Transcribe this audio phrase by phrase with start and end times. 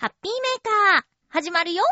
[0.00, 1.82] ハッピーメーカー、始まるよ。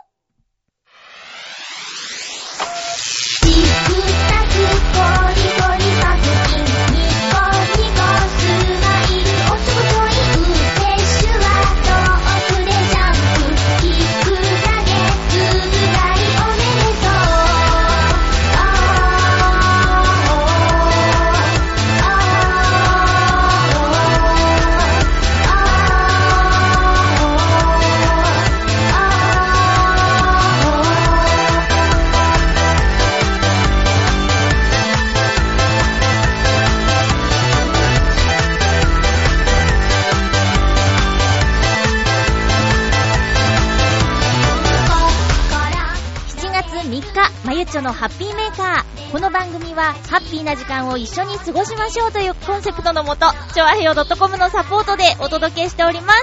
[47.69, 49.13] まゆっちょのハッピーメーカー。
[49.13, 56.15] この番組は、ハッピーな時間を一緒に過ごしましょうというコンセプトのもと、ちょあへよ .com のサポートでお届けしておりま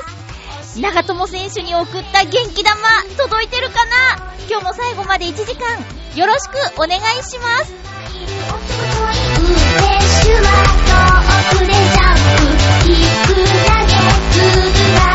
[0.63, 0.81] す。
[0.81, 2.76] 長友選手に送った元気玉、
[3.18, 4.34] 届いてるかな？
[4.49, 5.77] 今日も最後まで1時間、
[6.16, 7.71] よろしくお願いします。
[7.71, 7.76] ウ
[15.12, 15.15] フ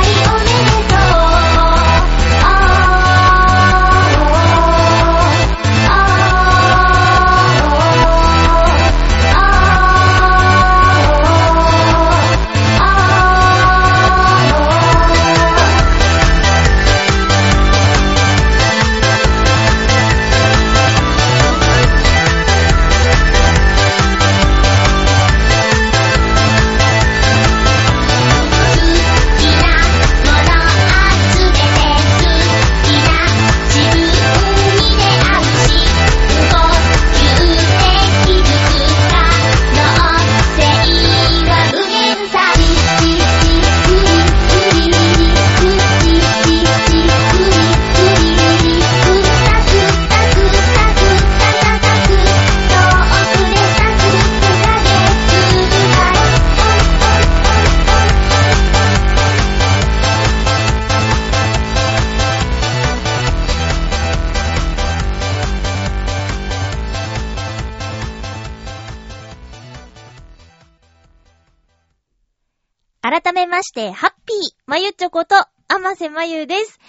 [73.70, 76.80] して、ハッピー、まゆちょこと、あませまゆです。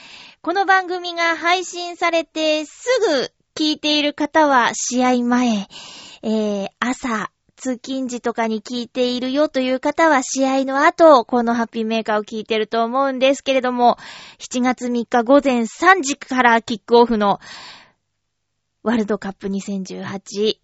[0.42, 5.68] この番組が配信されてすぐ聞いている方は試合前、
[6.24, 14.00] えー、朝、通勤時とかに聞いているよという方は試合の後、このハッピーメーカーを聞いてると思うんですけれども、
[14.40, 17.40] 7月3日午前3時からキックオフの
[18.82, 20.58] ワールドカップ2018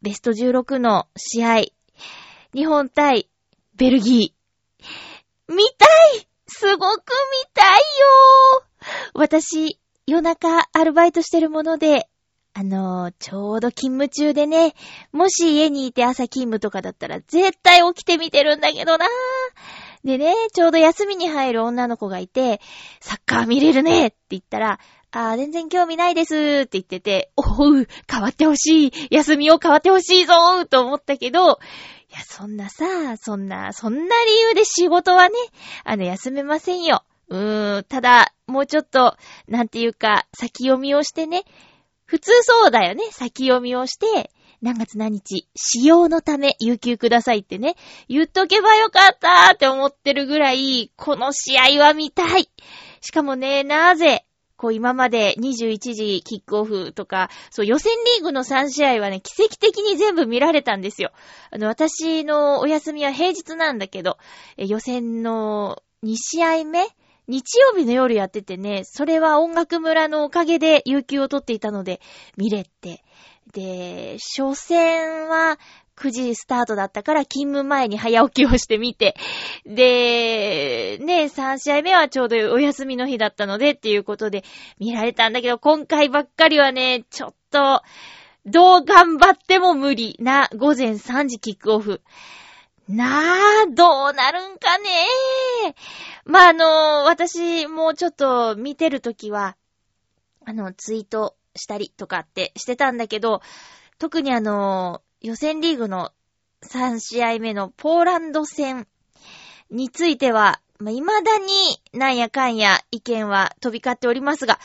[0.00, 1.60] ベスト16の試合、
[2.54, 3.28] 日本対
[3.76, 4.37] ベルギー、
[5.48, 5.86] 見た
[6.18, 6.28] い。
[6.46, 8.64] すごく見たいよ。
[9.14, 12.08] 私、夜中アルバイトしてるもので、
[12.54, 14.74] あのーちょうど勤務中でね、
[15.12, 19.06] もし家にいて朝勤務とかだったら絶対起きて見てるんだけどな。
[19.06, 19.08] ぁ
[20.04, 22.60] でね、ちょうど休みに入る女の子がいて、
[23.00, 24.80] サッカー見れるねって言ったら、
[25.10, 28.92] あー、全然興味ないですって言ってて、おう、変わってほしい。
[29.10, 31.58] 休みを変わってほしいぞーと思ったけど、
[32.18, 35.34] や、そんなさ、そんな、そんな理由で仕事はね、
[35.84, 37.04] あの、休めませんよ。
[37.28, 41.44] うーん、ただ、もうちょっと、なんていうか、先読みをしてね、
[42.04, 43.04] 普通そうだよね。
[43.10, 44.30] 先読みをして、
[44.60, 47.76] 何月何日、使用のため、有給くださいってね、
[48.08, 52.50] 言っとけばよかったーって思ってるぐらい、この試合は見たい。
[53.00, 54.24] しかもね、なぜ、
[54.58, 61.12] こう今まで21時キックオフとか、そう予選リーグの3試合はね、奇跡的に全部見られたんですよ。
[61.52, 64.18] あの、私のお休みは平日なんだけど、
[64.56, 66.88] 予選の2試合目
[67.28, 72.00] 日曜日の夜やっててね、それは音楽村のおかげで有給を取っていたので
[72.36, 73.04] 見れて。
[73.52, 75.58] で、初戦は
[75.98, 79.16] 9時スタートだったから勤務前に早起きをしてみて、
[79.66, 84.44] で、ね、3試合目はちょうどお休みの日だったのでっていうことで
[84.78, 87.82] 見られたんだけど、今回ばっかりはね、ちょっと、
[88.46, 92.00] どう頑張っても無理な午前3時キックオフ。
[92.88, 95.74] なあ、どうなるんかね
[96.24, 99.56] まあ、あの、私もちょっと見てるときは、
[100.46, 103.42] あの、ツイートしたりとかってしてたんだけど、
[103.98, 106.12] 特にあの、予選リーグの
[106.62, 108.86] 3試合目のポーランド戦
[109.70, 114.58] については、まあ、未だになんやかんや意見は飛び交っておりますが、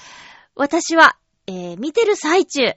[0.56, 1.18] 私は、
[1.48, 2.74] えー、見てる最中、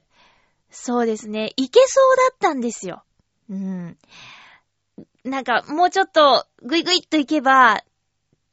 [0.70, 3.04] そうですね、いけそうだったんですよ。
[3.50, 3.98] うん。
[5.24, 7.82] なんか、もうちょっと、ぐいぐいっといけば、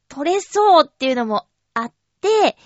[0.08, 2.56] 取れそうっていうのもあって、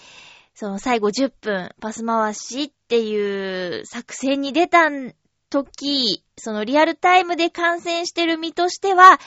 [0.54, 5.14] その最後10分パス回しっていう作戦に出たん
[5.50, 9.18] 時、そのリアルタイムで観戦してる身としては、うーん、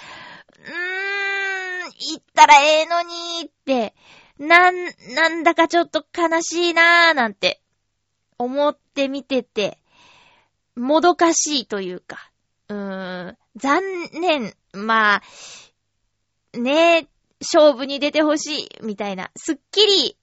[2.13, 3.93] 行ったらええのにーって、
[4.37, 4.75] なん、
[5.15, 7.61] なんだかちょっと悲しいなーなんて
[8.37, 9.77] 思って見てて、
[10.75, 12.31] もどかしいというか、
[12.69, 13.81] うーん、残
[14.13, 14.53] 念。
[14.73, 15.21] まあ、
[16.57, 17.07] ねえ、
[17.41, 20.17] 勝負に出てほしい、みたいな、すっきり、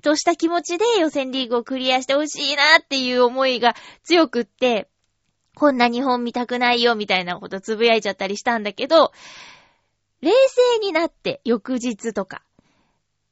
[0.00, 4.88] とした気持ちで予選リーグをクリアしてほしいなっていう思いが強くって、
[5.54, 9.12] こんな日本見たくないよ、みたいなことつぶやいちゃったりしたんだけど、
[10.20, 12.42] 冷静になって翌日とか、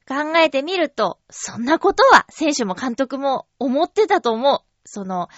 [0.09, 4.61] 考えてみると、そんなことは選手も監督も思ってたと思う。
[4.85, 5.29] その、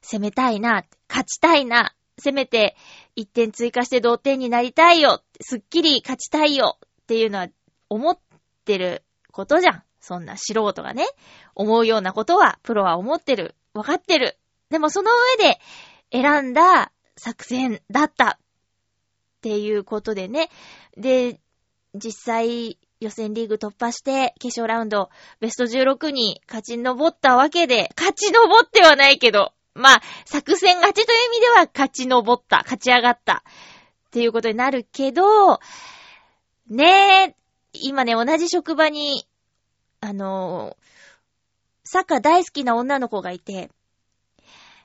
[0.00, 2.76] 攻めたいな、勝ちたいな、せめて
[3.16, 7.48] 1点追加して同点になりたいよ、すっきり勝ちたいよっていうのは
[7.88, 8.18] 思っ
[8.64, 9.02] てる
[9.32, 9.82] ことじゃん。
[10.02, 11.06] そんな素人がね、
[11.54, 13.54] 思うようなことはプロは思ってる。
[13.72, 14.36] わかってる。
[14.68, 15.60] でもその上で
[16.10, 18.38] 選んだ作戦だったっ
[19.40, 20.50] ていうことでね。
[20.96, 21.40] で、
[21.94, 25.08] 実際予選リーグ突破して決勝ラウンド
[25.40, 33.44] ベスト16に勝ち上ったわけで、勝ち上ってはないけど、まあ、作戦勝ちという意味では勝ち上った、勝ち上がった
[34.08, 35.60] っていうことになるけど、
[36.68, 37.36] ねえ、
[37.72, 39.26] 今ね、同じ職場に、
[40.04, 40.76] あの
[41.84, 43.70] サッカー大好きな女の子がいて、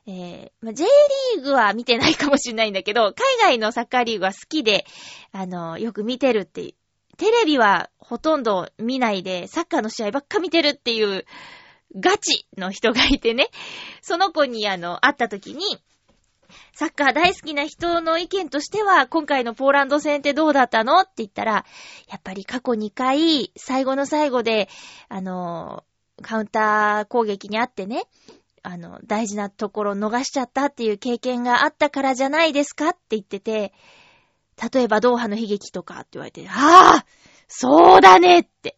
[0.05, 0.85] えーまあ J
[1.35, 4.85] リーグは見てないかもしれないんだけど、海外のサッカーリーグは好きで、
[5.31, 6.75] あのよく見てるって、
[7.17, 11.25] テレビはほとんど見ないで、サッカーの試合ばっか見てるっていう、
[11.95, 13.49] ガチの人がいてね、
[14.01, 15.79] その子にあの、会った時に、
[16.73, 21.65] サッカー大好きな人の意見としては、今回のポーランド戦ってどうだったのって言ったら、
[22.09, 24.69] やっぱり過去2回、最後の最後で、
[25.09, 25.83] あの、
[26.21, 28.03] カウンター攻撃にあってね、
[28.63, 33.73] あの、大事なところを逃しちゃったっていう経験があったからじゃないですかって言ってて、
[34.73, 37.05] 例えばドーハの悲劇とかって言われて、ああ
[37.47, 38.75] そうだねって。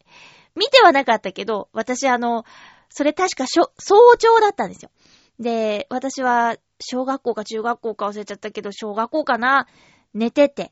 [0.56, 2.46] 見てはなかったけど、私あの、
[2.90, 4.92] それ確かしょ早朝だったんですよ。
[5.40, 9.68] で、私は小学校か中学校か忘れちゃったけど、小学校かな
[10.14, 10.72] 寝てて。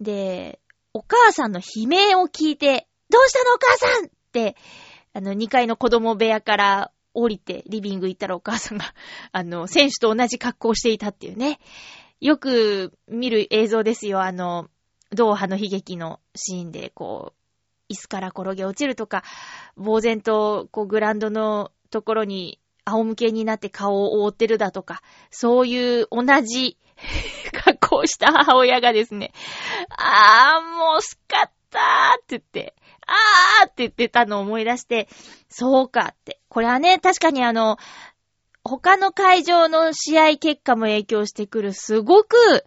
[0.00, 0.60] で、
[0.92, 4.56] お母さんの悲鳴を聞いて、どうしたのお母さんって、
[5.12, 8.84] あの、2階の子供部屋から降りてリビング行ったらお母さんが、
[9.32, 11.58] あの、選手と同じ格好をしていたっていうね。
[12.20, 14.22] よく見る映像ですよ。
[14.22, 14.68] あの、
[15.10, 17.34] ドーハの悲劇のシーンで、こ
[17.88, 19.22] う、椅子から転げ落ちるとか、
[19.76, 26.78] 呆然と、こう、グランドのところに仰向けになって顔を覆ってるだとか、そういう同じ
[27.52, 29.32] 格好をした母親がですね、
[29.90, 32.74] あー、もうすかったーって言って、
[33.06, 35.08] あーって言ってたのを思い出して、
[35.48, 36.40] そうかって。
[36.48, 37.78] これはね、確かにあの、
[38.62, 42.64] 他の会場の試合結果も影響してくる、すごく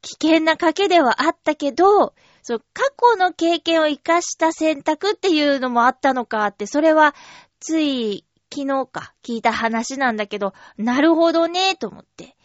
[0.00, 7.14] 危険な賭けではあったけど、そう、過去の経験を活かした選択っていうのもあったのかって、それは、
[7.60, 12.36] つい昨日か聞いた話なんだけど、なるほどね、と思って。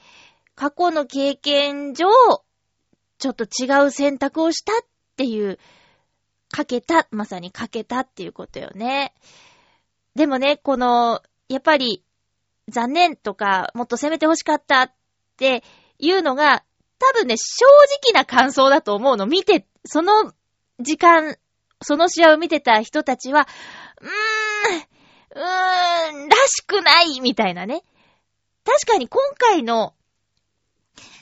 [0.55, 2.07] 過去の経験上、
[3.17, 4.85] ちょっと違う選択をしたっ
[5.17, 5.59] ていう、
[6.49, 9.13] かけた、まさにかけたっていうことよね。
[10.15, 12.05] でもね、この、やっぱり、
[12.69, 14.91] 残念とか、もっと攻めて欲しかったっ
[15.35, 15.63] て
[15.99, 16.63] いうのが、
[16.99, 17.65] 多分ね、正
[18.01, 19.27] 直な感想だと思うの。
[19.27, 20.33] 見て、その
[20.79, 21.35] 時間、
[21.81, 23.47] その試合を見てた人たちは、
[24.01, 24.96] うーん、
[25.37, 27.83] うーん、らしくないみたいなね。
[28.65, 29.93] 確かに今回の、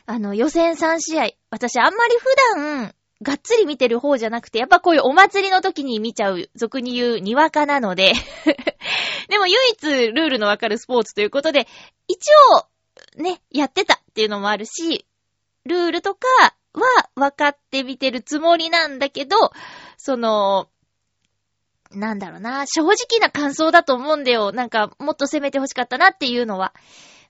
[0.05, 8.13] あの、予選3試合、私あんまり普段、がっつり見てる方じゃなくて、やっぱこういうお祭りの時に見ちゃう、俗に言う、にわかなので、
[9.29, 11.67] でも唯一ルールのわかるスポーツということで、
[12.07, 12.29] 一
[13.17, 15.05] 応、ね、やってたっていうのもあるし、
[15.65, 16.27] ルールとか
[16.73, 19.37] は分かって見てるつもりなんだけど、
[19.97, 20.69] その、
[21.95, 24.51] なんだろうな、正直な感想だと思うんだよ。
[24.51, 26.73] なんか、もっと攻めて欲しかったなっていうのは。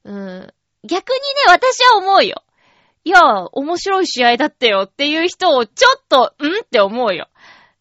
[0.04, 0.54] うん。
[0.84, 2.44] 逆にね、私は思うよ。
[3.04, 7.30] いや、面白い試合だったよっていう人をちょっと、んって思うよ。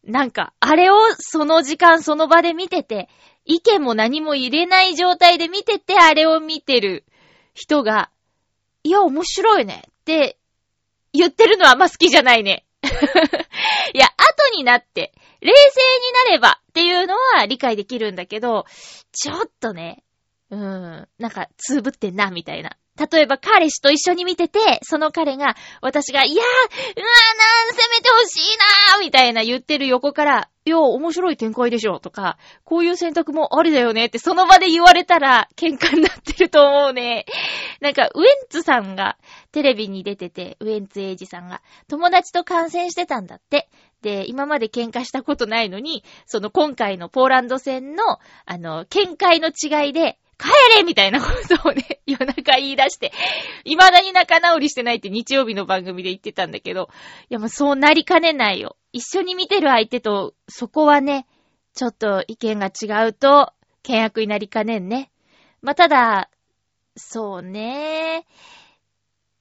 [0.04, 3.08] なんか、あれをその時間その場で見てて、
[3.46, 7.04] 意見も何も入れない状態で見てて、あれを見てる
[7.54, 8.10] 人が、
[8.82, 10.38] いや、面白いねって
[11.12, 12.66] 言ってるのはあんま好きじゃないね。
[13.94, 18.64] いや、後になって、冷静になればっていうのは理解できるんだけど、
[19.12, 20.02] ちょっとね、
[20.50, 20.58] うー
[21.02, 22.76] ん、なんか、つぶってんな、みたいな。
[23.12, 37.24] 例えば彼氏と一緒に見てて、その彼が、私が、いやー、うわーなー、攻めてほしいなーみたいな言ってる横から、いや、面白い展開でしょとか、こういう選択もありだよねってその場で言われたら喧嘩になってると思うね。
[37.80, 39.16] なんか、ウエンツさんが
[39.52, 43.68] テレビに出てて、ウエンツエイジさんが友達と観戦してたんだって。
[44.04, 51.28] で、今まで喧嘩したことないのに、その今回のポーランド戦の、あの、見解の違いで、帰れみたいなこ
[51.62, 53.12] とをね、 夜中言い出して、
[53.64, 56.90] 未だに仲直りしてないって日曜日の番組で言ってたんだけど、
[57.30, 58.76] いやもうそうなりかねないよ。
[58.92, 61.26] 一緒に見てる相手と、そこはね、
[61.72, 63.54] ちょっと意見が違うと、
[63.86, 65.10] 険悪になりかねんね。
[65.62, 66.28] まあ、ただ、
[66.96, 68.26] そうね。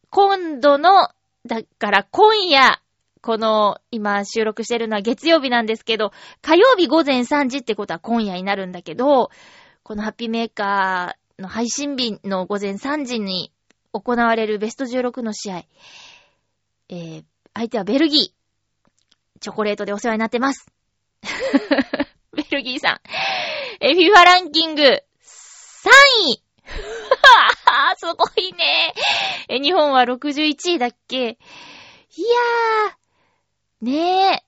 [0.10, 1.10] 今度の、
[1.46, 2.80] だから今夜、
[3.24, 6.12] この、今収録してるのは月曜日なんですけど、
[6.42, 9.32] 火曜日午前3時ってことは今夜になるんだけど、
[9.82, 13.54] このハッピーメーカーの配信日の午前3時に
[13.94, 15.64] 行われるベスト16の試合。
[16.90, 19.40] えー、相手はベルギー。
[19.40, 20.68] チョコレートでお世話になってます。
[22.36, 23.02] ベルギーさん。
[23.80, 24.90] え、FIFA ランキング3
[26.28, 26.44] 位
[27.96, 28.94] すごいね。
[29.48, 31.18] え、日本は61位だっけ？
[31.18, 33.03] いやー、
[33.84, 34.42] ね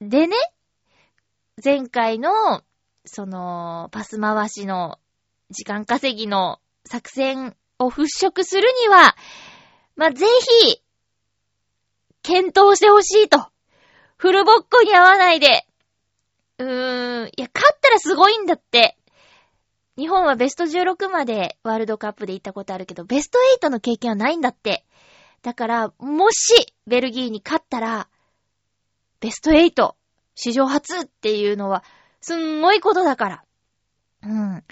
[0.00, 0.04] え。
[0.04, 0.34] でね、
[1.62, 2.62] 前回の、
[3.04, 4.98] その、パス回しの
[5.50, 9.14] 時間稼ぎの作戦を払拭するには、
[9.94, 10.26] まあ、ぜ
[10.66, 10.82] ひ、
[12.22, 13.38] 検討してほしいと。
[14.16, 15.64] フルボッコに合わないで。
[16.58, 18.96] うーん、いや、勝ったらすごいんだって。
[19.96, 24.84] 日本はベスト16までワールドカップで行ったことあるけど、ベスト8の経験はないんだって。
[25.42, 28.08] だから、もし、ベルギーに勝ったら、
[29.24, 29.94] ベスト8、
[30.34, 31.82] 史上初っていうのは、
[32.20, 33.42] すんごいことだから。
[34.22, 34.62] うん。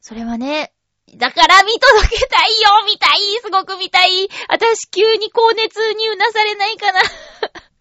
[0.00, 0.72] それはね、
[1.14, 4.30] だから見届けたいよ見たいすごく見たい。
[4.48, 7.02] 私急に高熱にうなされないかな。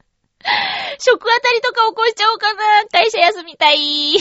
[1.00, 2.62] 食あたりとか起こしちゃおうかな。
[2.92, 4.18] 会社休みたい。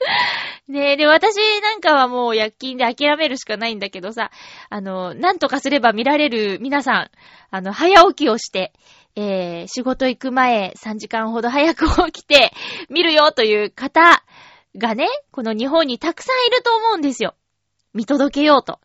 [0.68, 4.30] ねえ、で、私なんかはもう夜勤で諦めるしかないんだけどさ、
[4.68, 7.10] あの、なんとかすれば見られる皆さん、
[7.50, 8.72] あの、早起きをして、
[9.16, 12.52] えー、仕事行く前3時間ほど早く起きて、
[12.88, 14.22] 見るよという方
[14.76, 17.34] がね、この日本にたくさんいると思うんですよ。
[17.92, 18.78] 見届けようと。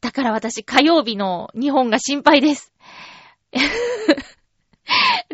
[0.00, 2.72] だから私火曜日の日本が心配です。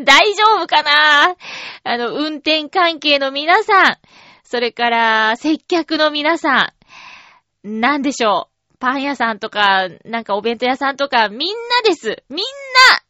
[0.02, 1.37] 大丈夫かな？
[1.85, 3.99] あの、運転関係の皆さん、
[4.42, 6.73] それから、接客の皆さ
[7.64, 8.52] ん、なんでしょう？
[8.78, 12.25] パン屋さんとか、なんかお弁当屋さんとか、みんなです。
[12.28, 12.42] みんな、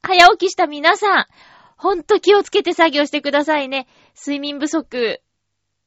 [0.02, 1.26] 早起きした皆さん、
[1.76, 3.86] ほんと気をつけて作業してくださいね。
[4.16, 5.20] 睡眠不足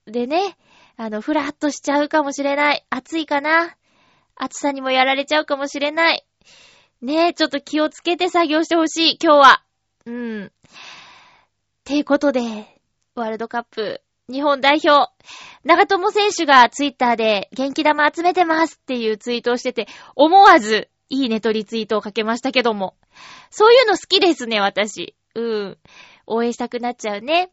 [0.08, 0.58] でね、
[0.96, 2.86] あの、ふらっとしちゃうかもしれない。
[2.90, 3.76] 暑いかな
[4.36, 6.26] 暑さにもやられちゃうかもしれない。
[7.02, 9.64] ねえ、ちょっと気をつけて作業してほしい、今日は。
[10.06, 10.52] うん。
[11.84, 12.42] ていうことで、
[13.16, 15.12] ワールドカップ、日本代表、
[15.66, 22.96] 長友選手がツイッターで元気玉集めてますっていうツイートをしてて、思わずいいネトリツイートをかけましたけども。
[23.50, 25.16] そういうの好きですね、私。
[25.36, 25.78] うん。
[26.28, 27.52] 応援したくなっちゃうね。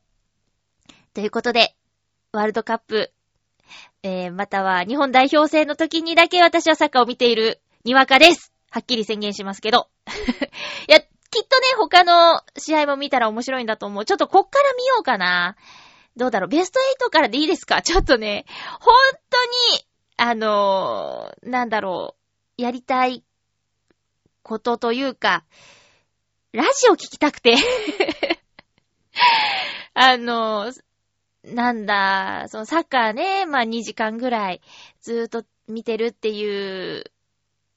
[1.14, 1.75] ということで、
[2.33, 3.12] ワールドカップ、
[4.02, 8.52] えー、または日本代表戦の時にだけ私はサッカーを見ているにわかです。
[8.71, 9.88] はっきり宣言しますけど。
[10.88, 11.09] いや、きっ
[11.49, 14.04] とね、他の試合も見たら面白いんだと思う。
[14.04, 15.57] ちょっとこっから見ようかな。
[16.16, 17.83] どうだろうベスト8からでいいですか？
[17.83, 18.45] ちょっとね、
[18.81, 18.95] 本
[19.31, 19.45] 当
[19.76, 22.16] に、あのー、なんだろ
[22.59, 23.25] う、やりたい
[24.42, 25.44] ことというか、
[26.52, 27.56] ラジオ聞きたくて。
[29.94, 30.72] あの、
[31.44, 34.61] なんだ、そのサッカーね、まあ2時間ぐらい
[35.00, 37.04] ずーっと見てるっていう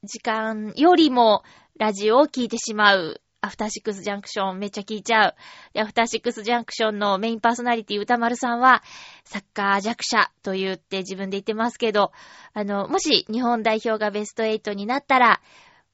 [0.04, 1.44] 時間よりも
[1.78, 3.22] ラジオを聞いてしまう。
[3.42, 5.36] アフターシックスジャンクションめっちゃ聞いちゃう。
[5.74, 8.82] で、アフターシックスジャンクションのメインパーソナリティ歌丸さんは、
[9.24, 12.12] サッカー弱者と言って自分で言ってますけど、
[12.54, 15.42] あの、もし日本代表がベスト8になったら、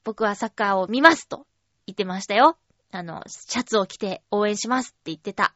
[0.04, 1.46] 僕はサッカーを見ますと
[1.86, 2.56] 言ってましたよ。
[2.90, 5.54] あの、シャツを着て応援しますって言ってた。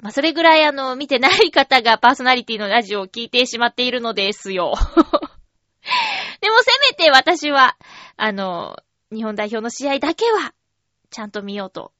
[0.00, 4.74] まあ、それぐらいあの、見てない方がパーソナリティのラジオを聞いてしまっているのですよ。
[6.40, 7.76] でもせめて私は、
[8.16, 8.76] あの、
[9.12, 10.54] 日本代表の試合だけは、
[11.10, 11.92] ちゃんと見ようと。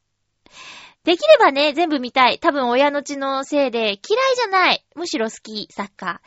[1.05, 2.39] できればね、全部見たい。
[2.39, 3.99] 多分親の血のせいで嫌い
[4.37, 4.85] じゃない。
[4.95, 6.21] むしろ好き、サッカ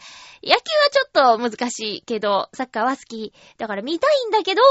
[0.44, 0.50] ー。
[0.50, 0.60] 野球は
[0.92, 3.34] ちょっと難しいけど、サッカーは好き。
[3.58, 4.62] だから見たいんだけど、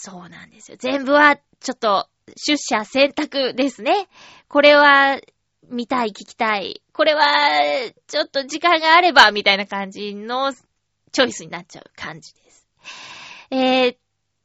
[0.00, 0.76] そうなんですよ。
[0.78, 4.08] 全部は、ちょっと、出社選択ですね。
[4.46, 5.20] これは、
[5.68, 6.82] 見たい、聞きたい。
[6.92, 7.24] これは、
[8.06, 12.68] ちょっと時間があれば、みたいな感じのチョイスになっちゃう感じです。
[13.50, 13.96] えー、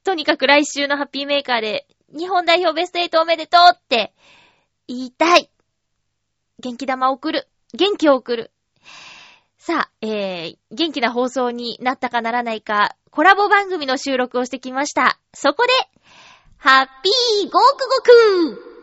[0.03, 4.11] とにかく来週のハッピーメーカーで、日本代表ベスト8おめでとうって
[4.87, 5.51] 言いたい。
[6.59, 7.47] 元気玉送る。
[7.75, 8.51] 元気を送る。
[9.59, 15.19] さあ、えー、元気な放送になったかならないか、コラボ番組の収録をしてきました。
[15.35, 15.71] そこで、
[16.57, 18.73] ハッピーゴークゴク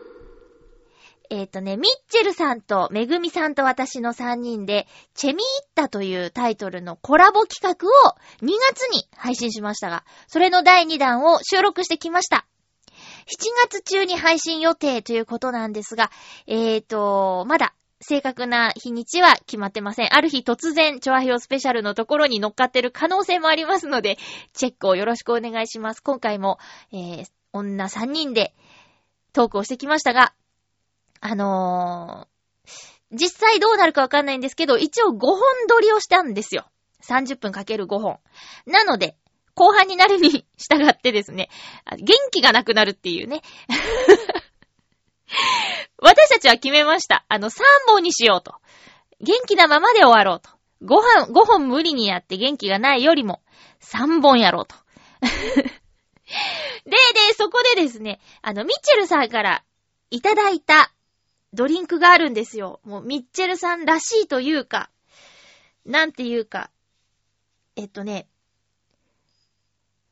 [1.29, 5.41] えっ、とね、ミッチェルさんとめぐみさんと私の3人で、チェミーッ
[5.75, 12.45] タというタイトルのコラボ企画を2月に配信しましたが、それの第2弾を収録してきました。
[12.87, 16.09] 7月中に配信予定ということなんですが、
[16.47, 20.13] えっ、と、まだ正確な日にちは決まってません。
[20.13, 24.17] ある日突然、チョアヘヨスペシャルのところに乗っかってる可能性もありますので、
[24.53, 26.01] チェックをよろしくお願いします。
[26.01, 26.57] 今回も、
[26.91, 28.53] えー、女3人で
[29.33, 30.33] トークをしてきましたが、
[31.19, 36.65] あのー、実際どうなるかわかんないんですけど、一応5本撮りをしたんですよ。
[37.03, 38.19] 30分かける5本。
[38.65, 39.15] なので、
[39.53, 41.49] 後半になるに従ってですね、
[41.97, 43.41] 元気がなくなるっていうね。
[46.01, 47.25] 私たちは決めました。
[47.29, 48.55] あの、3本にしようと。
[49.21, 50.49] 元気なままで終わろうと。
[50.81, 53.41] 5本、5本無理にやって元気がないよりも、
[53.81, 54.75] 3本やろうと。
[55.21, 55.31] で、
[56.85, 59.63] で、そこでですね、あの、ミッチェルさんから
[60.09, 60.91] いただいた
[61.53, 62.79] ドリンクがあるんですよ。
[62.83, 64.89] もう、ミッチェルさんらしいというか、
[65.85, 66.71] なんていうか、
[67.75, 68.27] えっとね、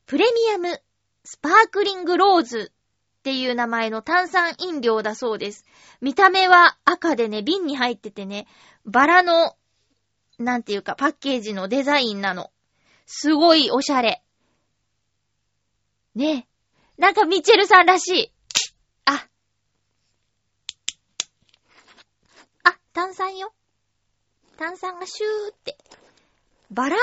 [0.05, 0.81] プレミアム
[1.23, 2.71] スパークリングローズ
[3.19, 5.65] っていう名前の炭酸飲料だそうです。
[5.99, 8.47] 見た目は赤でね、瓶に入っててね、
[8.85, 9.57] バラの、
[10.37, 12.49] なんていうか、パッケージのデザインなの。
[13.05, 14.23] すごいおしゃれ。
[16.15, 16.47] ね
[16.97, 18.31] えなんかミチェルさんらしい。
[19.03, 19.27] あ。
[22.63, 23.51] あ、炭酸よ。
[24.57, 25.77] 炭酸がシューって。
[26.71, 27.01] バラの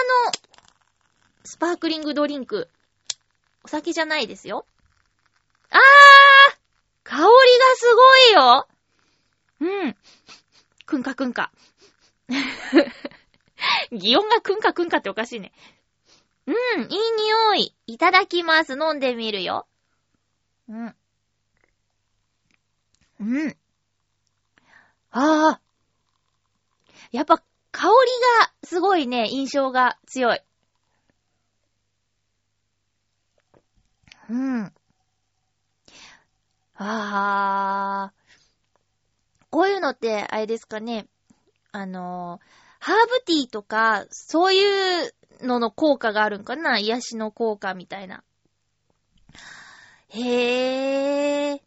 [1.45, 2.71] スパークリングドリンク。
[3.65, 4.65] お酒じゃないですよ。
[5.71, 6.57] あー
[7.05, 7.31] 香りが
[7.77, 8.69] すごいよ
[9.61, 9.97] うん。
[10.85, 11.53] くんかくんか。
[13.93, 15.53] 擬音がくんかくんかっておかしいね。
[16.47, 17.75] うん、いい匂い。
[17.87, 18.73] いただきます。
[18.73, 19.67] 飲んでみるよ。
[20.69, 20.97] うん。
[23.21, 23.57] うん。
[25.11, 25.61] ああ。
[27.11, 27.93] やっぱ香り
[28.41, 30.41] がすごいね、印象が強い。
[34.29, 34.73] うん。
[36.79, 38.13] ああ。
[39.51, 41.07] こういうのって、あれですかね。
[41.73, 42.41] あの、
[42.79, 48.23] ハーブティーとか、そういうのの効果があるんかな癒しの効果みたいな。
[50.09, 51.55] へえ。
[51.55, 51.61] ん？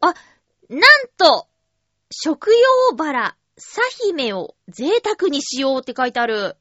[0.00, 0.14] あ、
[0.68, 0.82] なん
[1.16, 1.48] と、
[2.10, 6.56] 食用バラ、サヒメを贅沢にしようって書いてある。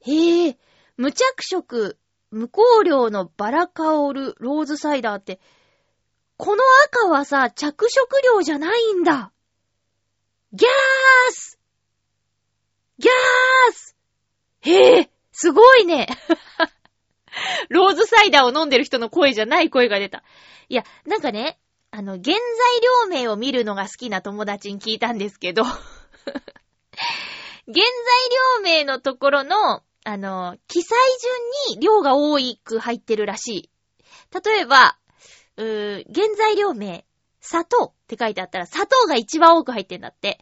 [0.00, 0.58] へえ、
[0.96, 1.98] 無着色、
[2.30, 5.40] 無香料のバラ香るローズサイダーって、
[6.36, 9.32] この赤はさ、着色料じゃないんだ。
[10.52, 11.58] ギャース
[12.98, 13.96] ギャース
[14.62, 16.06] へえ、すごいね。
[17.68, 20.22] ローズサイダーを飲んでる人の声じゃない声が出た。
[20.68, 21.58] いや、なんかね、
[21.90, 22.36] あの、原材
[22.80, 25.80] 料名を見るのが好きな友達に聞いたんですけど、 原
[27.66, 27.82] 材
[28.56, 30.98] 料名のところの、あの、記載
[31.68, 33.70] 順に量が多く入ってるらしい。
[34.44, 34.98] 例えば、
[35.56, 37.06] うー原材料名、
[37.40, 40.40] 砂糖って書いてあったら、砂糖が一番多く入ってんだって。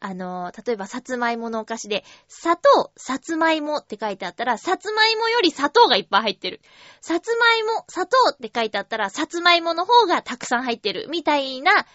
[0.00, 6.60] あの、例えば、さつまいものお菓子で、砂糖、さつまいもって書いてあったら、さつまいもより砂糖がいっぱい入ってる。
[7.00, 11.06] さつまいも、砂糖って書いてあったら、さつまいもの方がたくさん入ってる。
[11.10, 11.86] みたいな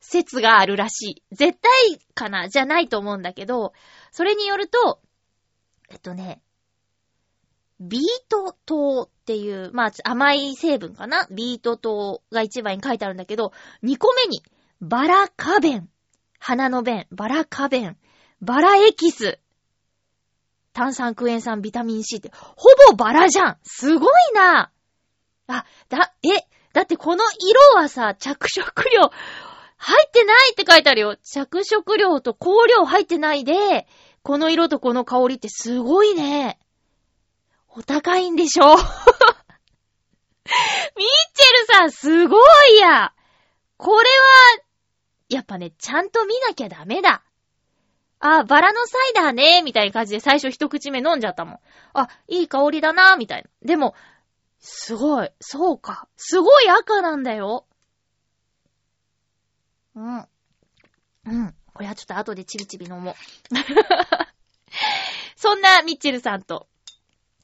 [0.00, 1.22] 説があるらしい。
[1.32, 2.48] 絶対かな？
[2.48, 3.74] じゃないと思うんだけど、
[4.12, 5.00] それによると、
[5.90, 6.40] えっとね、
[7.80, 11.26] ビート糖っていう、まあ甘い成分かな？
[11.30, 14.42] ビート糖が一番に書いてあるんだけど、二個目に、
[14.80, 15.88] バラ花弁。
[16.40, 17.96] 花の弁、バラ花弁、
[18.40, 19.40] バラエキス。
[20.72, 24.70] 炭酸クエン酸ビタミン C って、ほぼバラじゃんすごいな
[25.48, 29.10] あ、だ、え、だってこの色はさ、着色料、
[29.76, 31.16] 入ってないって書いてあるよ。
[31.24, 33.88] 着色料と香料入ってないで、
[34.22, 36.58] この色とこの香りってすごいね。
[37.68, 38.76] お高いんでしょ？
[38.76, 43.12] ミッチェルさん、すごいや
[43.76, 44.64] これは、
[45.28, 47.22] やっぱね、ちゃんと見なきゃダメだ。
[48.20, 51.60] あ、バラのサイダーね、みたいな感じで最初一口目飲んじゃったもん。
[51.94, 53.48] あ、いい香りだな、みたいな。
[53.62, 53.94] でも、
[54.58, 56.08] すごい、そうか。
[56.16, 57.66] すごい赤なんだよ。
[59.94, 60.28] うん。
[61.26, 61.54] うん。
[61.78, 63.14] これはちょっと後でチビチビ飲もう。
[65.36, 66.66] そんなミッチェルさんと、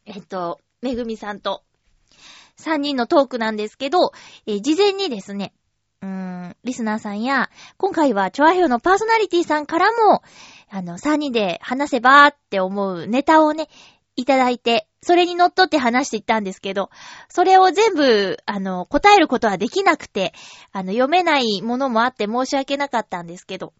[0.06, 1.62] えっと、めぐみさんと、
[2.58, 4.10] 3人のトークなんですけど、
[4.46, 5.54] えー事前にですね、
[6.02, 6.08] うー
[6.48, 10.24] ん、リスナーさんや、今回はチョアヘヨのパーソナリティさんからも、
[10.68, 13.68] あの、3人で話せばーって思うネタをね、
[14.16, 16.90] いただいて、それに乗っ取って話していったんですけど、
[17.28, 20.32] それを全部、あの、答えることはできなくて、
[20.72, 23.72] あの、読めないものもあって申し訳なかったんですけど、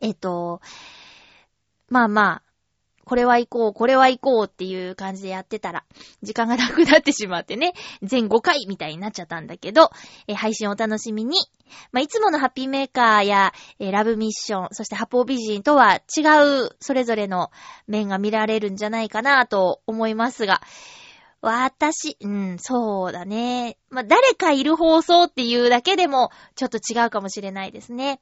[0.00, 0.60] えっと、
[1.88, 2.42] まあまあ、
[3.06, 5.84] これは行こう、これは行こうっていう感じでやってたら、
[6.22, 7.72] 時間がなくなってしまってね、
[8.02, 9.90] 全5回みたいになっちゃったんだけど、
[10.26, 11.38] え配信お楽しみに。
[11.92, 16.22] まあ、いつものハッピーメーカーや、えラブミッション、そしてハポー美人とは違
[16.64, 17.52] う、それぞれの
[17.86, 20.60] 面が見られるんじゃないかなと思いますが、
[21.42, 23.78] 私、うん、そうだね。
[23.88, 28.20] まあ、誰かいる放送っていうだけでも、ちょっと違うかもしれないですね。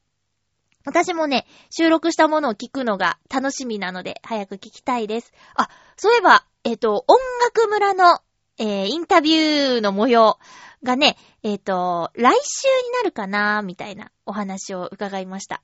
[0.85, 5.33] 私もね、収録したものを聞くのが楽しみなので、早く聞きたいです。
[5.55, 8.21] あ、そういえば、えっ、と、音楽村の、
[8.59, 10.39] えーインタビューの模様
[10.85, 15.63] がね、えっ、と、来週になるかなみたいなお話を伺いました。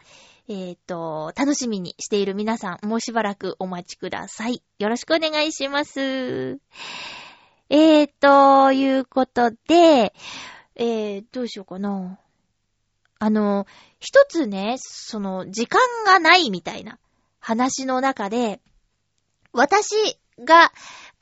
[0.49, 4.63] えっ、と、楽しみにしている皆さん、もうしばらくお待ちください。
[4.79, 6.59] よろしくお願いします。
[7.69, 10.13] えー、ということで、
[10.75, 12.19] えー、どうしようかな。
[13.23, 13.67] あの、
[13.99, 16.99] 一つね、その、時間がないみたいな
[17.39, 18.63] 話の中で、
[19.53, 20.71] 私が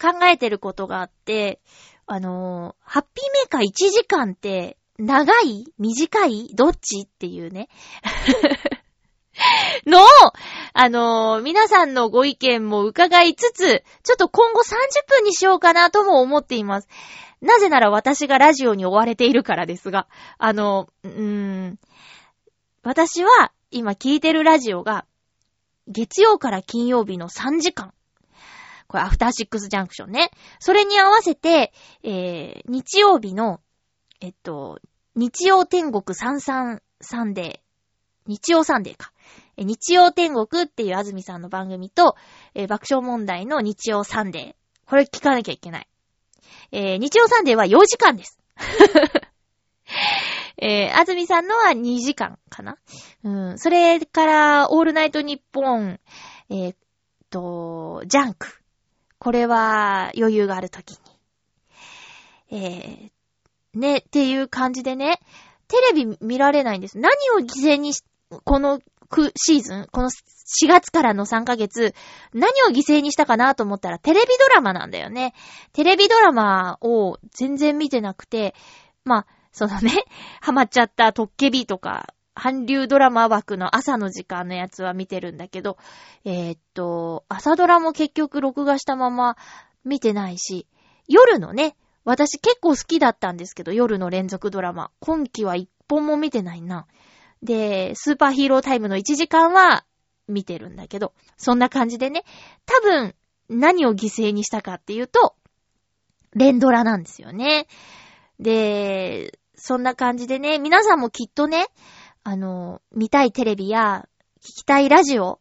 [0.00, 1.60] 考えてることがあって、
[2.06, 5.64] あの、ハッピーメーカー1時間って、長い？
[5.76, 6.50] 短い？
[6.54, 7.68] どっちっていうね。
[9.84, 9.98] の、
[10.72, 14.64] あの、皆さんのご意見も伺いつつ、ちょっと今後30
[15.08, 16.88] 分にしようかなとも思っています。
[17.40, 20.08] なぜなら私がラジオに追われているからですが、
[20.38, 21.78] あの、うーん、
[22.88, 25.04] 私は今聞いてるラジオが、
[25.88, 27.92] 月曜から金曜日の3時間。
[28.86, 30.30] これ、アフターシックスジャンクションね。
[30.58, 33.60] それに合わせて、えー、日曜日の、
[34.22, 34.80] えっと、
[35.16, 37.58] 日曜天国33サンデー。
[38.26, 39.12] 日曜サンデーか。
[39.58, 42.16] え日曜天国っていう安住さんの番組と、
[42.54, 44.54] えー爆笑問題の日曜サンデー。
[44.88, 45.88] これ聞かなきゃいけない。
[46.72, 48.38] えー日曜サンデーは4時間です。
[50.60, 52.78] えー、安住さんのは2時間かな？
[53.24, 53.58] うん。
[53.58, 56.00] それから、オールナイトニッポン、
[56.50, 56.76] えーっ
[57.30, 58.48] と、ジャンク。
[59.18, 60.98] これは余裕があるときに。
[62.50, 65.20] えー、ね、っていう感じでね、
[65.68, 66.98] テレビ見られないんです。
[66.98, 68.02] 何を犠牲にし、
[68.44, 71.94] このくシーズン、この4月からの3ヶ月、
[72.32, 75.34] 何を犠牲にしたかなと思ったらテレビドラマなんだよね。
[75.72, 78.54] テレビドラマを全然見てなくて、
[79.04, 79.92] まあ、そのね、
[80.40, 85.76] ハマっちゃったトッケビとか、韓流ドラマ枠の朝の時間のやつは見てるんだけど、
[86.24, 89.36] えーっと、朝ドラも結局録画したまま
[89.84, 90.66] 見てないし、
[91.08, 94.90] 夜のね、私結構好きだったんですけど、夜の連続ドラマ。
[95.00, 96.86] 今期は一本も見てないな。
[97.42, 99.84] で、スーパーヒーロータイムの1時間は
[100.28, 102.24] 見てるんだけど、そんな感じでね、
[102.66, 103.14] 多分
[103.48, 105.34] 何を犠牲にしたかっていうと、
[106.34, 107.66] 連ドラなんですよね。
[108.40, 111.66] で、そんな感じでね、皆さんもきっとね、
[112.22, 114.08] あの、見たいテレビや
[114.40, 115.40] 聞きたいラジオ、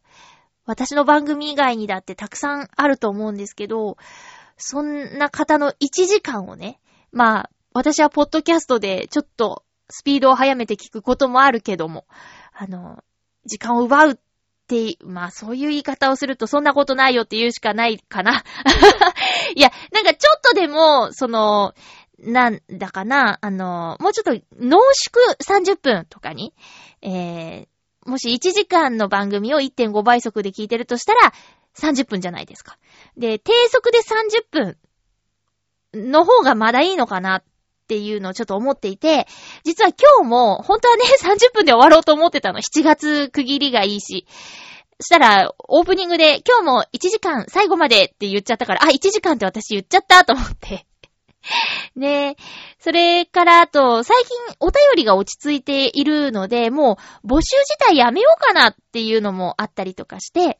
[0.64, 3.96] 私の番組以外にだってたくさんあると思うんですけど、
[4.56, 6.80] そんな方の1時間をね、
[7.12, 12.06] まあ、私はポッドキャストでちょっとスピードを速めて聞くこともあるけども、
[12.52, 13.02] あの、
[13.46, 14.14] 時間を奪うっ
[14.66, 18.42] て、まあそういう言い方をするとそんなことないよって言うしかないかな。
[19.54, 21.72] いや、なんかちょっとでも、その、
[22.18, 26.52] なんだかな、あの、もうちょっと濃縮30分とかに、
[27.02, 31.32] えー、もし1時間の番組を1.5倍速で聞いてるとしたら
[31.76, 32.78] 30分じゃないですか。
[33.16, 34.78] で、低速で30分
[35.94, 37.44] の方がまだいいのかなっ
[37.86, 39.26] ていうのをちょっと思っていて、
[39.64, 42.60] 実は今日も本当はね、 30分で終わろうと思ってたの。
[42.60, 44.26] 7月区切りがいいし。
[45.00, 50.87] したら、オープニングで今日も1時間最後までって言っちゃったから、あ、1時間って私言っちゃったと思って。
[51.96, 52.36] ねえ。
[52.78, 60.58] それから、あと、最近お便りが落ち着いているので、もう募集自体やめようかなっていうのもあったりとかして、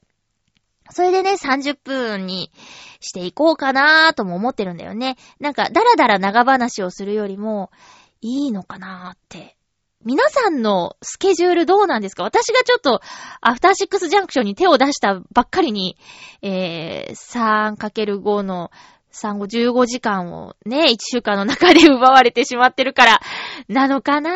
[0.91, 2.51] それでね、30分に
[3.01, 5.17] していこうかなーとも思ってるんだよね。
[5.39, 7.71] なんか、だらだら長話をするよりも、
[8.21, 9.57] いいのかなーって。
[10.05, 12.23] 皆さんのスケジュールどうなんですか？
[12.23, 13.03] 私がちょっと、
[13.41, 15.99] アフターシックスジャンクションに手を出したばっかりに、
[16.41, 18.71] えー、3×5 の
[19.19, 23.21] 産後15時間をね、1週間の中で奪われてしまってるから、
[23.69, 24.31] なのかな？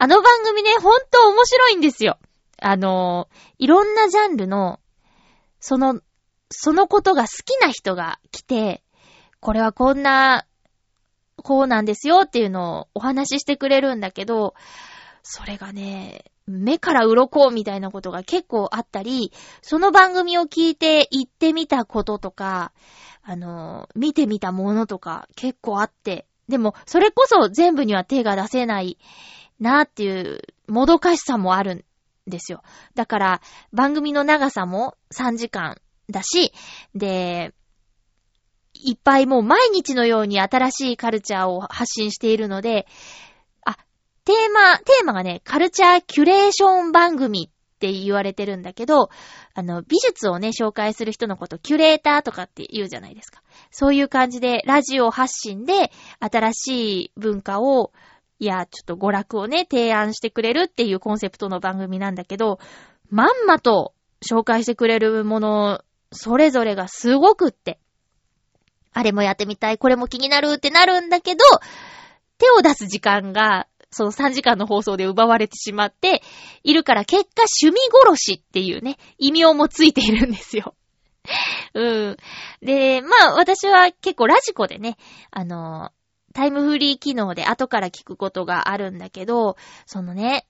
[0.00, 2.18] あの番組ね、ほんと面白いんですよ。
[2.60, 4.80] あの、いろんなジャンルの、
[5.60, 6.00] その、
[6.50, 8.82] そのことが好きな人が来て、
[9.40, 10.46] これはこんな、
[11.42, 14.54] こうなんですよっていうのをお話ししてくれるんだけど、
[15.22, 22.72] それがね、目から鱗みたいなことが結構あったり、その番組を聞いて行ってみたこととか、
[23.22, 28.98] あの、見てみたものとか結構あって、でも、それこそ全部には手が出せない
[29.60, 31.84] なっていうもどかしさもあるん
[32.26, 32.62] ですよ。
[32.94, 33.40] だから、
[33.72, 36.52] 番組の長さも3時間だし、
[36.94, 37.52] で、
[38.74, 42.86] いっぱいもう毎日のように新しいカルチャーを発信しているので、
[43.64, 43.76] あ、
[44.24, 49.08] テーマ、テーマがね、カルチャーキュレーション番組って言われてるんだけど、
[49.54, 53.40] あの、美術をね、紹介する人のこと、キュレーターとかって言うじゃないですか。
[53.70, 57.92] そういう感じで、ラジオ発信で、新しい文化を、
[58.40, 62.58] いや、ちょっと娯楽をね、提案してくれるっていうコンセプトの番組なんだけど、
[63.10, 63.94] まんまと
[64.28, 67.78] 紹介してくれるもの、それぞれがすごくって。
[68.92, 71.44] あれもやってみたい、これも気になるってなるんだけど、
[72.38, 76.22] 手を出す時間が、その3時間の放送で奪われてしまって、
[76.62, 80.74] いるから結果趣味殺しっていうね、異名もついているんですよ。
[81.74, 82.16] うん。
[82.62, 84.96] で、まあ私は結構ラジコでね、
[85.30, 85.90] あの、
[86.34, 90.46] タイムフリー機能で後から聞くことがあるんだけど、そのね、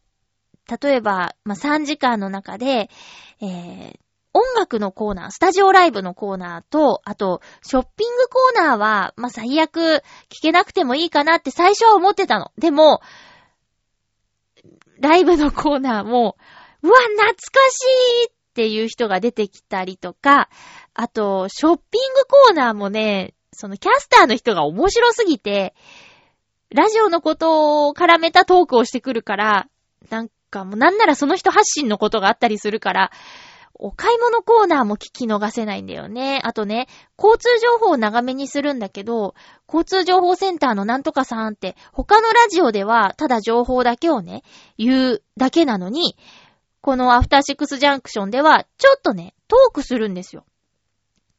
[0.83, 2.90] 例えば、まあ3時間の中で、
[3.40, 3.98] えー、
[4.38, 12.53] 音楽のコーナー、スタジオライブのコーナーと、あと、ショッピングコーナーは、まあ、最悪聞けなくてもいいかなって最初は思ってたの。
[12.57, 13.01] でも、
[15.01, 16.37] ライブのコーナーも、
[16.83, 17.35] うわ、懐か
[17.70, 17.83] し
[18.27, 20.48] いっていう人が出てきたりとか、
[20.94, 25.74] あと、ショッピングコーナーもね、そのキャスターの人が面白すぎて、
[26.70, 29.68] ラジオのことを絡めたトークをしてくるから、
[30.11, 33.11] なんかもうなんならその人発信のことがあったりするから、
[33.79, 36.41] お買い物コーナーも聞き逃せないんだよね。
[36.43, 39.35] あとね、交通情報を長めにするんだけど、
[39.69, 44.43] 交通情報センターのなんとかさんって、他のラジオではただ情報だけをね、
[44.77, 46.17] 言うだけなのに、
[46.81, 50.45] このアフターシックスジャンクションでは、ちょっとね、トークするんですよ。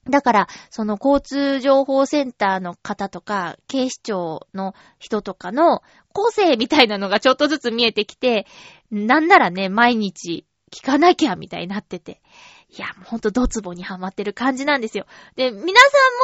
[0.09, 5.81] だから、その交通情報センターの方とか、警視庁の人とかの
[6.13, 8.47] 個性みたいなのがちょっとずつ見えてきて、
[8.91, 12.21] なんならね、毎日聞かなきゃみたいになってて。
[12.69, 15.05] いや、もうほんとドツボにハマってる感じなんですよ。
[15.35, 15.73] で、皆さんも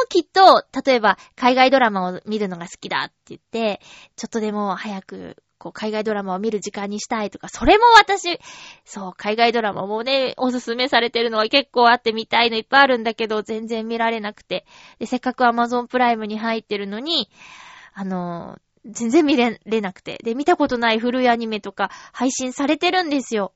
[0.08, 3.80] きっと、例えば、海外ドラマを見るのが好きだって言って、
[4.14, 8.38] ちょっとでも早く、こう、海外ドラマを見る時間にしたいとか、それも私、
[8.84, 14.66] そう、海外ドラマもね、おすすめされてるのは結構あって見たいのいっぱいあるんだけど、全然見られなくて。
[15.00, 17.28] で、せっかく Amazon プライムに入ってるのに、
[17.94, 20.18] あの全然見れなくて。
[20.22, 23.52] で、見たことない古いアニメとか配信されてるんですよ。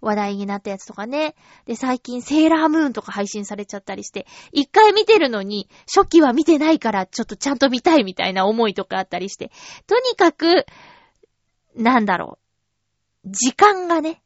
[0.00, 1.34] 話題になったやつとかね。
[1.66, 9.50] で、最近セーラームーンとか配信されちゃったりして、一回見てるのに、初期は見てないからちょっとちゃんと見たいみたいな思いとかあったりして、
[9.86, 10.66] とにかく、
[11.74, 12.38] なんだろ
[13.24, 13.30] う。
[13.30, 14.22] 時間がね。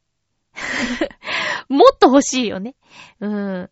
[1.69, 2.75] もっと欲しいよね。
[3.19, 3.69] うん。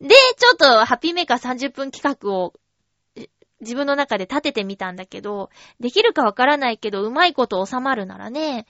[0.00, 2.54] で、ちょっとハッピーメーカー30分企画を
[3.62, 8.66] 自分の中で立ててみたんだけど、できるかわからないけど、うまいこと収まるならね、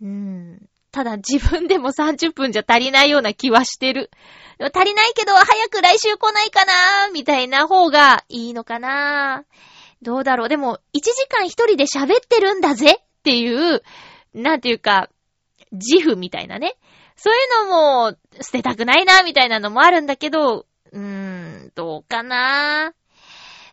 [0.00, 4.10] うん、ただ自分でも30分じゃ足りないような気はしてる。
[4.58, 9.44] 足りないけど、早く来週来ないかなみたいな方がいいのかな
[10.02, 10.48] どうだろう。
[10.48, 13.82] でも、1時間一人で喋ってるんだぜっていう、
[14.34, 15.10] なんていうか、
[15.72, 16.76] 自負みたいなね。
[17.16, 21.00] そういうのも捨てたくないなみたいなのもあるんだけど、うー
[21.66, 22.94] ん、どうかな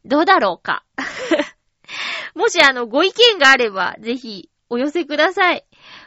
[0.04, 0.84] どうだろうか。
[2.36, 5.66] もしあの、ご意見があれば、ぜひ、お寄せください。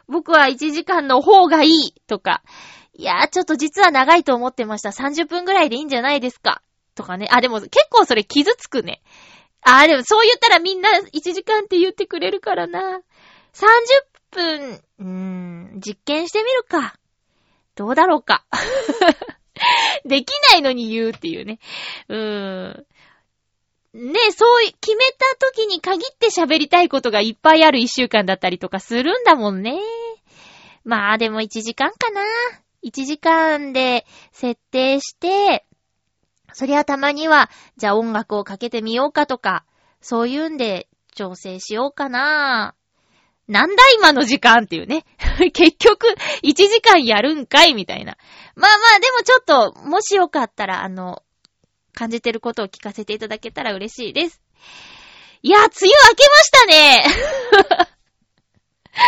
[0.08, 2.42] 僕は1時間の方がいいとか、
[2.94, 4.90] いやーちょっと実は長いと思ってました。
[4.90, 6.62] 30分ぐらいでいいんじゃないですか
[6.94, 7.28] とかね。
[7.30, 9.02] あ、でも結構それ傷つくね。
[9.62, 13.00] あ、でもそう言ったらみんな1時間って言ってくれるからな。
[13.52, 13.62] 30
[14.30, 16.98] 分、うーん、実験してみるか。
[17.74, 18.44] どうだろうか。
[20.04, 21.58] できないのに言うっていうね。
[22.08, 22.86] うーん。
[23.94, 29.78] ね、そう、決めた時に限って喋りたいことがいっぱいある一週間だったりとかするんだもんね。
[30.84, 32.22] まあでも1時間かな。
[32.84, 35.64] 1時間で設定して、
[36.52, 39.64] そりゃたまには、じゃあ音楽をかけてみようかとか、
[40.00, 42.74] そういうんで調整しようかな。
[43.48, 45.04] なんだ今の時間っていうね。
[45.52, 46.06] 結局、
[46.42, 48.16] 1時間やるんかいみたいな。
[48.54, 51.22] まあまあ、でもちょっと、もしよかったら、あの、
[51.98, 54.40] 感じてることを聞かせていただけたら嬉しいです。
[55.42, 57.04] いや、梅雨明けましたね
[58.92, 59.02] 早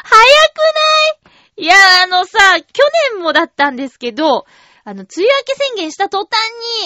[0.00, 1.64] くない？
[1.64, 4.44] いや、あのさ、去年もだったんですけど、
[4.84, 6.30] あの、梅雨明け宣言した途端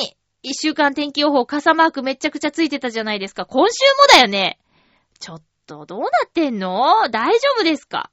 [0.03, 3.47] に、一週間天気予報傘マークめちゃくちゃついてたじゃないですか。
[3.47, 4.59] 今週もだよね。
[5.19, 7.09] ちょっと、どうなってんの？
[7.11, 8.11] 大丈夫ですか？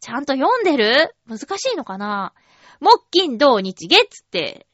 [0.00, 1.14] ちゃんと読んでる？
[1.26, 2.32] 難しいのかな？
[2.80, 4.67] 木金土日月って、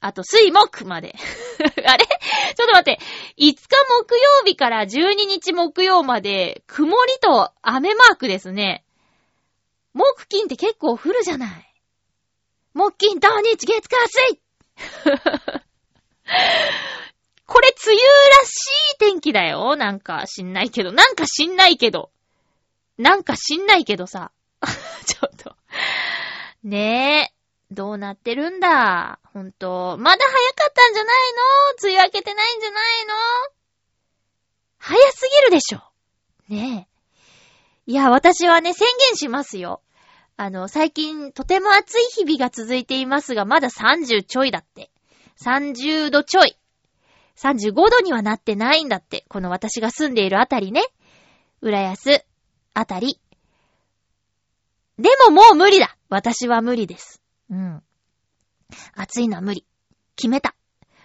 [0.00, 1.16] あと水木まで。
[1.86, 2.04] あれ？
[2.06, 3.00] ちょっと待って。
[3.38, 3.56] 5日
[4.00, 8.84] 木曜日から12日木曜まで、曇りと雨マークですね。
[9.94, 11.74] 木金って結構降るじゃない。
[12.74, 14.40] 木金土日月火水
[17.46, 19.74] これ梅雨らしい天気だよ。
[19.74, 20.92] なんか知んないけど。
[20.92, 22.12] なんか知んないけど。
[22.98, 24.30] なんか知んないけどさ。
[25.06, 25.56] ちょっと。
[26.62, 27.37] ねえ。
[27.70, 29.18] どうなってるんだ？
[29.34, 29.96] ほんと。
[29.98, 31.32] まだ早かったんじゃない
[31.82, 31.88] の？
[31.88, 33.14] 梅雨明けてないんじゃないの？
[34.78, 35.82] 早すぎるでしょ。
[36.48, 36.88] ね
[37.86, 37.90] え。
[37.90, 39.82] いや、私はね、宣言しますよ。
[40.36, 44.90] あの、最近とても暑い日々が続いていますが、まだ30ちょいだって。
[45.42, 46.56] 30度ちょい。
[47.36, 49.24] 35度にはなってないんだって。
[49.28, 50.84] この私が住んでいるあたりね。
[51.60, 52.24] 浦安
[52.72, 53.20] あたり。
[54.98, 57.17] でももう無理だ私は無理です。
[57.50, 57.82] うん。
[58.94, 59.66] 暑いのは無理。
[60.16, 60.54] 決めた。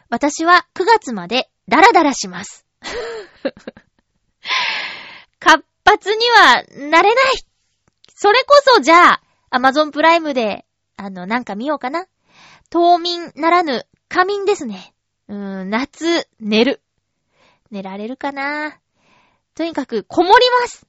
[0.10, 2.66] 私は9月までダラダラします。
[5.40, 7.24] 活発にはなれない
[8.16, 10.66] それこそじゃあ、アマゾンプライムで、
[10.98, 12.08] あの、なんか見ようかな。
[12.70, 14.94] 冬眠ならぬ仮眠ですね。
[15.28, 16.82] うーん、夏、寝る。
[17.72, 18.80] 寝られるかな
[19.56, 20.88] とにかく、こもります。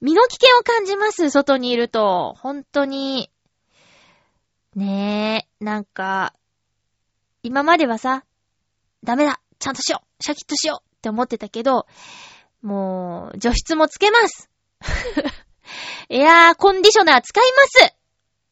[0.00, 2.34] 身の危険を感じます、外にいると。
[2.38, 3.30] 本当に。
[4.74, 6.34] ねえ、なんか、
[7.42, 8.24] 今まではさ、
[9.04, 11.86] ダメだちゃんとしようシャキッとしようって思ってたけど、
[12.62, 14.50] もう、除湿もつけます
[16.08, 17.94] エアーコンディショナー使います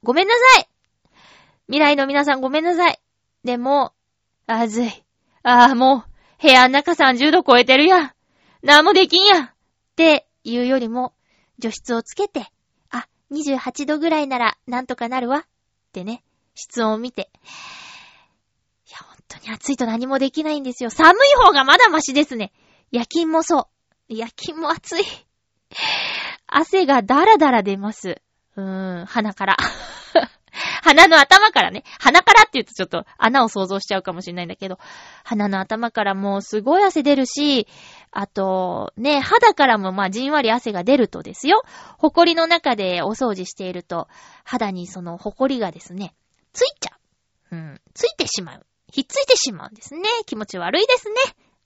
[0.03, 0.69] ごめんなさい
[1.67, 3.01] 未来の皆さんごめんなさい
[3.45, 3.93] でも、
[4.47, 5.05] あずい。
[5.43, 8.13] ああ、もう、部屋の中30度超えてるやん。
[8.63, 9.43] なんもできんや。
[9.43, 9.51] っ
[9.97, 11.15] ていうよりも、
[11.59, 12.47] 除湿をつけて、
[12.91, 15.47] あ、28度ぐらいならなんとかなるわ。
[15.97, 16.23] ってね、
[16.55, 17.31] 室温を見て。
[18.87, 20.91] いや、本当に暑いと何もできないんですよ。
[20.91, 22.53] 寒い方がまだマシですね。
[22.93, 23.71] 夜勤もそ
[24.11, 24.15] う。
[24.15, 25.05] 夜勤も暑い。
[26.47, 28.21] 汗がダラダラ出ます。
[28.57, 29.57] うーん、鼻から。
[30.87, 31.83] 鼻の頭からね。
[31.99, 34.79] 鼻からって言うとちょっと穴を想像しちゃうかもしれないんだけど、
[35.25, 37.67] 鼻の頭からもうすごい汗出るし、
[38.13, 41.65] あと、ね、肌からもまあじんわり汗が出るとですよ。
[41.99, 44.07] ほこりの中でお掃除していると、
[44.45, 46.15] 肌にそのほこりがですね、
[46.53, 46.97] ついちゃ
[47.51, 47.57] う。
[47.57, 48.65] うん、ついてしまう。
[48.93, 50.03] ひっついてしまうんですね。
[50.25, 51.15] 気持ち悪いですね。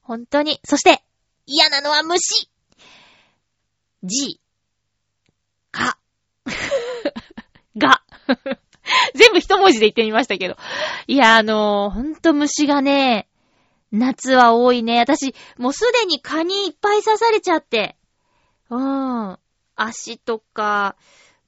[0.00, 0.61] 本当に。
[0.64, 1.02] そして、
[1.44, 2.50] 嫌なのは虫
[4.02, 4.40] !G
[5.70, 5.98] か。
[7.76, 8.02] が。
[9.14, 10.57] 全部一文字で言ってみましたけど。
[11.07, 13.29] いや、あのー、ほんと虫がね、
[13.92, 14.98] 夏は多いね。
[15.00, 17.96] 私、もうすでに蚊にいっぱい刺されちゃって。
[18.68, 19.38] うん。
[19.76, 20.96] 足とか、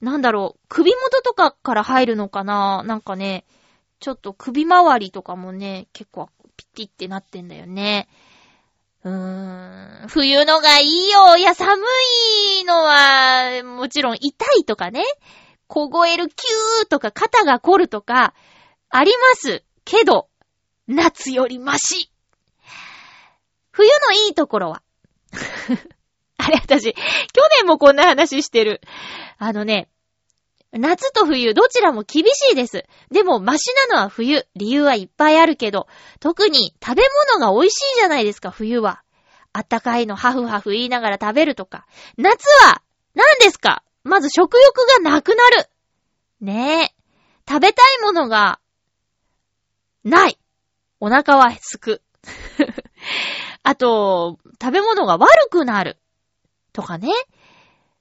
[0.01, 2.83] なんだろう、首元とかから入るのかな？
[2.83, 3.45] なんかね、
[3.99, 8.09] ちょっと首周りとかもね、結構ピッティってなってんだよね。
[9.05, 11.37] うーん、冬のがいいよ。
[11.37, 11.81] いや、寒
[12.61, 15.03] いのは、もちろん痛いとかね。
[15.67, 18.33] 凍えるキューとか肩が凝るとか、
[18.89, 19.63] あります。
[19.85, 20.29] けど、
[20.87, 22.11] 夏よりマシ。
[23.71, 24.83] 冬のいいところは。
[26.37, 27.01] あれ、私、去
[27.59, 28.81] 年もこんな話してる。
[29.37, 29.89] あのね、
[30.71, 32.85] 夏と冬、どちらも厳しいです。
[33.11, 34.45] でも、マシなのは冬。
[34.55, 35.87] 理由はいっぱいあるけど、
[36.19, 37.03] 特に食べ
[37.37, 39.01] 物が美味しいじゃないですか、冬は。
[39.53, 41.85] あったかいのハフハフ言いながら食べるとか。
[42.17, 42.81] 夏は、
[43.13, 43.83] 何ですか？
[44.03, 45.69] まず食欲がなくなる。
[46.41, 47.03] ねえ。
[47.47, 48.59] 食べたいものが、
[50.03, 50.37] ない。
[50.99, 52.01] お腹はすく。
[53.63, 55.97] あと、食べ物が悪くなる。
[56.73, 57.09] とかね。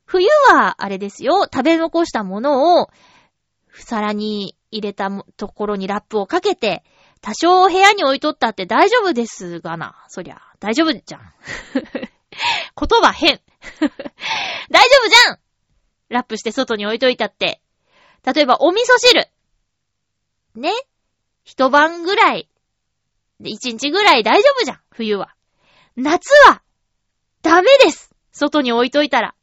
[0.05, 2.91] 冬は、あれですよ、食べ残したものを、
[3.73, 6.85] 皿に入れたところにラップをかけて、
[7.21, 10.05] 多少部屋に置いとったって大丈夫ですがな。
[10.09, 11.33] そりゃ、大丈夫じゃん。
[12.77, 13.41] 言葉変。
[14.71, 15.42] 大丈夫じゃん
[16.13, 17.61] ラップして外に置いといたって。
[18.25, 19.27] 例えば、お味噌汁。
[20.55, 20.73] ね
[21.43, 22.49] 一晩ぐらい。
[23.41, 24.81] 一日ぐらい大丈夫じゃん。
[24.91, 25.35] 冬は。
[25.97, 26.63] 夏は、
[27.43, 29.35] ダメです外に置いといたら。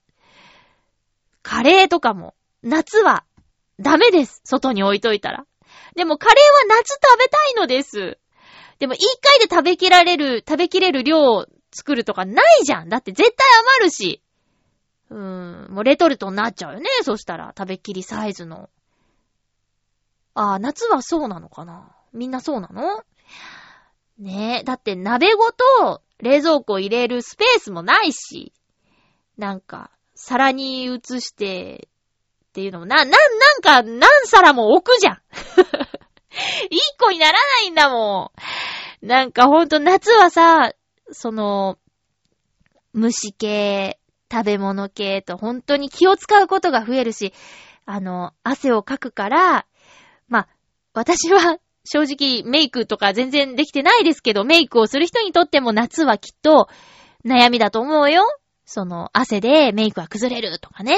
[1.42, 3.26] カレーとかも、夏は、
[3.80, 4.42] ダメです。
[4.44, 5.46] 外に置いといたら。
[5.96, 8.20] でもカレーは夏食べたいのです。
[8.78, 12.90] でも一回で食べきられる、食べきれる量を作るとかないじゃん。
[12.90, 13.48] だって絶対
[13.80, 14.22] 余るし。
[15.10, 16.88] うーん、もうレトルトになっちゃうよね。
[17.04, 18.70] そしたら、食べきりサイズの。
[20.34, 21.96] ああ、夏はそうなのかな。
[22.14, 23.04] みんなそうなの？
[24.18, 24.64] ねえ。
[24.64, 28.54] だって鍋ごと冷蔵庫入れるスペースもないし、
[29.38, 31.88] なんか、皿に移して、
[32.50, 35.22] っていうのも、な、な、なんか、何皿も置くじゃん。
[36.70, 38.32] 一個にならないんだも
[39.02, 39.08] ん。
[39.08, 40.74] なんかほんと夏はさ、
[41.12, 41.78] その、
[42.92, 43.99] 虫系、
[44.32, 47.34] 食べ物系と本当に気を使うことが増えるし、
[47.86, 49.66] あの、汗をかくから、
[50.28, 50.48] まあ、
[50.94, 56.68] 私は 正直メイクとか全然できてないですけど、メイクをする人にとっても夏はきっと
[57.26, 58.24] 悩みだと思うよ。
[58.66, 60.98] その、汗でメイクが崩れるとかね。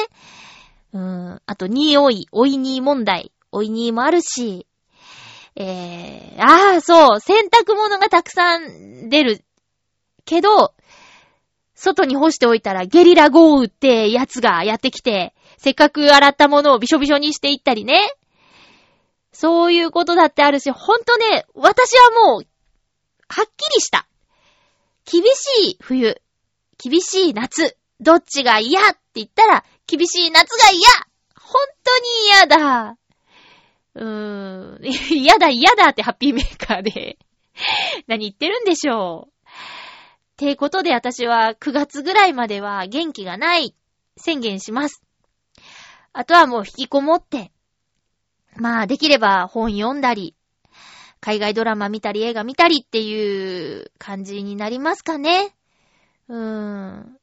[0.94, 1.00] うー
[1.36, 3.32] ん、あと、匂い、おいに問題。
[3.54, 4.68] おいにもあるし、
[5.56, 9.46] えー、ああ、そう、洗濯物がたくさん出る。
[10.26, 10.74] けど、
[11.82, 18.14] 外に干しておいたらゲリラ豪雨ってやつがやってきて、せっかく洗ったものをびしょびしょにしていったりね。
[19.32, 22.44] そういうことだってあるし、ほんとね、私はもう、
[23.28, 24.06] はっきりした。
[25.06, 26.22] 厳しい冬、
[26.78, 30.82] 厳しい夏、どっちが嫌って言ったら、厳しい夏が嫌
[31.36, 32.98] 本当に嫌だ。
[33.96, 34.86] うーん、
[35.18, 37.18] 嫌だ嫌だってハッピーメーカーで
[38.06, 39.41] 何言ってるんでしょう。
[40.42, 43.76] てことで私は9月ぐらいまでは元気がない
[44.18, 45.04] 宣言します。
[46.14, 47.52] あとはもう引きこもって、
[48.56, 50.36] まあできれば本読んだり、
[51.20, 55.56] 海外ドラマ見たり映画見たりっていう感じになりますかね。
[56.28, 57.18] うーん。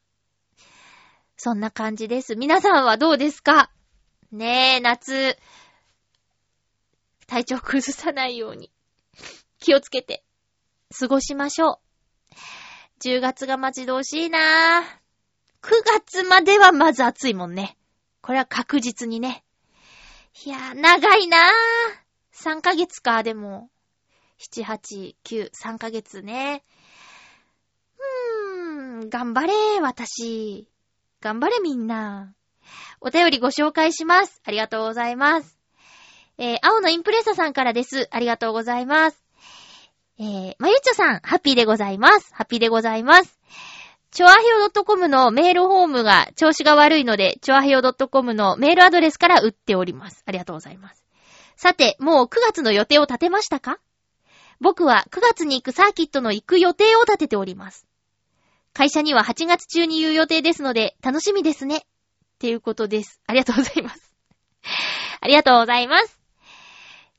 [1.36, 2.36] そんな感じです。
[2.36, 3.72] 皆さんはどうですか？
[4.30, 5.36] ねえ、夏、
[7.26, 8.70] 体調崩さないように
[9.58, 10.22] 気をつけて
[10.96, 11.87] 過ごしましょう。
[13.00, 14.82] 10月が待ち遠しいなぁ。
[15.62, 17.76] 9月まではまず暑いもんね。
[18.20, 19.44] これは確実にね。
[20.44, 21.40] いやー、長いなぁ。
[22.32, 23.70] 3ヶ月か、でも。
[24.38, 26.62] 7、8、9、3ヶ月ね。
[27.98, 30.68] うーん、頑張れ、私。
[31.20, 32.34] 頑張れ、みんな。
[33.00, 34.40] お便りご紹介します。
[34.44, 35.58] ありがとうございます。
[36.38, 38.08] えー、青のインプレッサさんからです。
[38.10, 39.27] ありがとうございます。
[40.20, 42.34] えー、まゆっちょさん、ハッピーでございます。
[42.34, 43.38] ハッピーでございます。
[44.10, 50.24] チョアヘオ .com のメールフォームが調子が悪いので、チョアヘオ .com のメールアドレスから打っております。
[50.26, 51.04] ありがとうございます。
[51.54, 53.78] さて、もう9月の予定を立てましたか？
[54.60, 57.86] 僕は9月に行くサーキットの行く予定を立てております。
[58.72, 61.76] 会社には8月中に言う予定ですので、楽しみですね。
[61.76, 61.80] っ
[62.40, 63.20] ていうことです。
[63.28, 64.12] ありがとうございます。
[65.20, 66.18] ありがとうございます。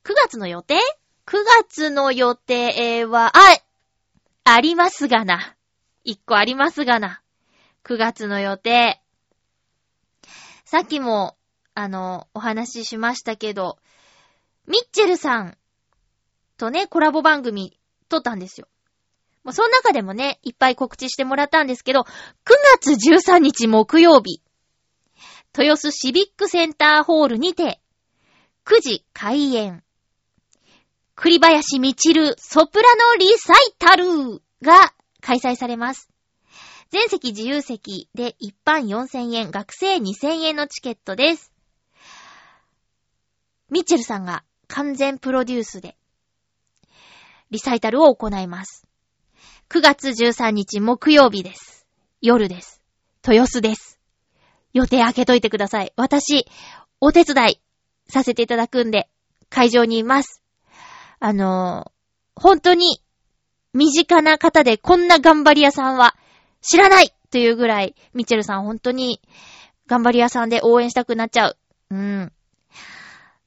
[0.04, 0.82] 9月の予定？
[1.30, 3.40] ?9 月の予定は、あ、
[4.46, 5.56] ありますがな。
[6.04, 7.22] 1個ありますがな。
[7.84, 9.00] 9月の予定。
[10.66, 11.38] さっきも、
[11.76, 13.78] あの、お話ししましたけど、
[14.66, 15.56] ミッチェルさん
[16.58, 18.68] とね、コラボ番組撮ったんですよ。
[19.44, 22.06] もうその中でもね、いっぱい告知してもらったんですけど、9
[22.82, 24.42] 月13日木曜日、
[25.56, 27.80] 豊洲シビックセンターホールにて、
[28.66, 29.84] 9時開演。
[31.22, 36.10] 栗林みちるソプラノリサイタルが開催されます。
[36.92, 41.52] 全席自由席で一般4000円、学生2000円のチケットです。
[43.70, 45.98] ミッチェルさんが完全プロデュースで
[47.52, 48.88] リサイタルを行います。
[49.68, 51.86] 9月13日木曜日です。
[52.22, 52.82] 夜です。
[53.28, 54.00] 豊洲です。
[54.72, 55.92] 予定開けといてください。
[55.98, 56.46] 私、
[57.02, 57.62] お手伝い
[58.08, 59.10] させていただくんで、
[59.50, 60.39] 会場にいます。
[61.20, 61.92] あの、
[62.36, 63.02] 本当に、
[63.74, 66.16] 身近な方でこんな頑張り屋さんは
[66.62, 69.22] 知らないというぐらい、ミチェルさん本当に
[69.88, 71.58] 頑張り屋さんで応援したくなっちゃう。
[71.92, 72.32] うん。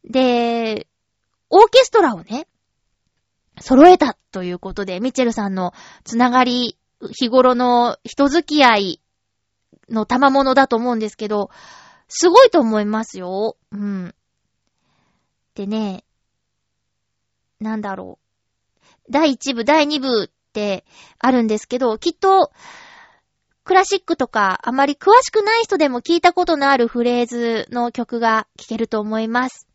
[0.05, 0.87] で、
[1.51, 2.47] オーケストラをね、
[3.61, 5.73] 揃えたということで、ミチェルさんの
[6.05, 6.79] つながり、
[7.11, 9.01] 日頃の人付き合い
[9.89, 11.51] の賜物だと思うんですけど、
[12.09, 13.57] すごいと思いますよ。
[13.71, 14.15] うん。
[15.55, 16.05] でね、
[17.63, 19.13] なんだろう。
[19.13, 20.85] 第1部、第2部って
[21.19, 22.53] あるんですけど、きっと、
[23.65, 29.69] クラシックとかあまり詳しくない人でも聞いたことのあるフレーズの曲が聴けると思います。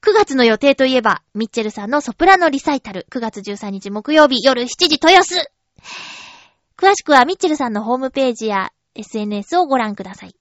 [0.00, 5.34] 9月の予定といえば、ミッチェルさんのソプラノリサイタル、9月13日木曜日夜7時豊洲
[6.76, 10.34] 詳しくはミッチェルさんのホームページや SNS をご覧ください。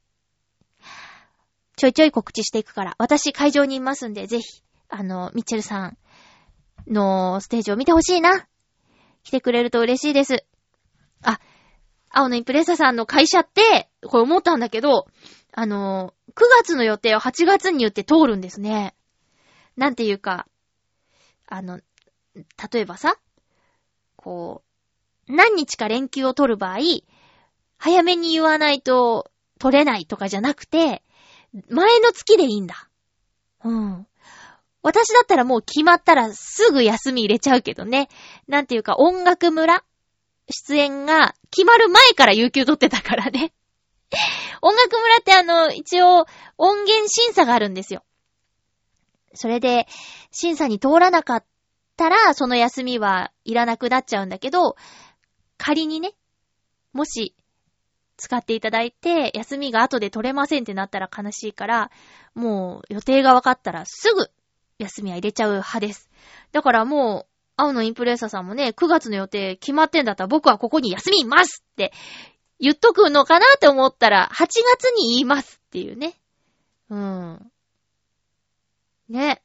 [1.75, 5.97] ちょいちょい告知していくから、私会場にいますんで、ぜひ、あの、ミッチェルさん
[6.87, 8.47] のステージを見てほしいな。
[9.23, 10.45] 来てくれると嬉しいです。
[11.21, 11.39] あ、
[12.09, 15.07] 青のインプレッサさんの会社って、これ思ったんだけど、
[15.51, 18.95] あの、9月の予定を8月に言って通るんですね。
[19.75, 20.47] なんていうか、
[21.47, 21.79] あの、
[22.71, 23.17] 例えばさ、
[24.15, 24.63] こ
[25.27, 26.77] う、何日か連休を取る場合、
[27.77, 29.29] 早めに言わないと
[29.59, 31.03] 取れないとかじゃなくて、
[31.69, 32.89] 前の月でいいんだ。
[33.63, 34.07] うん。
[34.87, 38.07] 私だったらもう決まったらすぐ休み入れちゃうけどね。
[38.47, 39.83] なんていうか音楽村？
[40.49, 43.51] 出演が決まる前から有給取ってたからね。
[44.61, 46.25] 音楽村ってあの、一応
[46.57, 48.05] 音源審査があるんですよ。
[49.33, 49.87] それで、
[50.31, 51.45] 審査に通らなかっ
[51.97, 54.77] たら、その休みはいらなくなっちゃうんだけど、
[55.57, 56.13] 仮にね、
[56.93, 57.35] もし、
[58.15, 61.91] 使っていただいて、休みが後で取れませんってなったら悲しいから、
[62.35, 64.31] もう予定が分かったらすぐ
[64.79, 66.09] 休みは入れちゃう派です。
[66.51, 67.25] だからもう、
[67.57, 71.91] 青のインプレッサーさんもね、9月の予定決まってんだったら僕はここに休みますって
[72.59, 76.13] 言っとくのかなって思ったら、8月に言いますっていうね。
[76.89, 77.51] うん。
[79.09, 79.41] ね。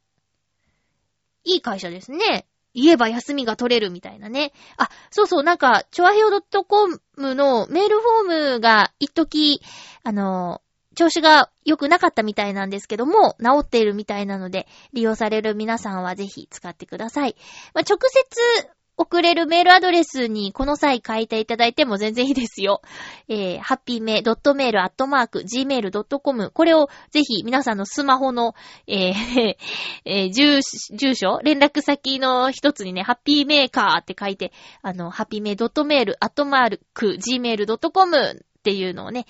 [1.45, 2.47] いい会社ですね。
[2.75, 4.53] 言えば休みが取れるみたいなね。
[4.77, 6.31] あ、そうそう、なんか、チョアヘオ
[6.65, 9.61] .com のメールフォームが一時、
[10.05, 10.62] あの、
[10.95, 17.37] 調子が良くなかったみたいなんですけども、治っているみたいなので、利用される皆さんはぜひ使ってください。
[17.75, 22.83] まあ、直接送れるメールアドレスにこの際書いていただいても全然いいですよ。
[23.29, 28.55] えー、ハッピーメドットメールアットマーク gmail.com これをぜひ皆さんのスマホの、
[28.87, 29.57] えー
[30.05, 30.61] えー住
[30.97, 39.27] 住所連絡先の一つにね、ハッピーメーカーって書いて、あの、ハッピーメドットメールアットマーク gmail.com っていうのをね、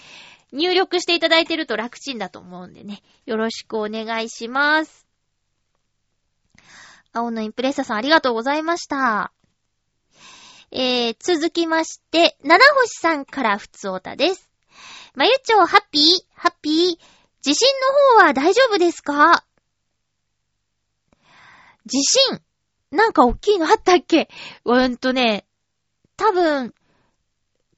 [0.53, 5.07] 入力していただいてると楽ちんだと思うんでね、よろしくお願いします。
[7.15, 9.33] 青のインプレッサさんありがとうございました。
[10.71, 14.51] えー、続きまして、七星さんからふつおたです。
[15.15, 16.03] まゆちょう、ハッピー
[16.35, 16.97] ハッピー
[17.41, 17.69] 地震
[18.17, 19.45] の方は大丈夫ですか？
[21.87, 22.41] 地震
[22.91, 24.29] なんか大きいのあったっけ？
[24.67, 25.47] うーんとね、
[26.17, 26.75] 多分、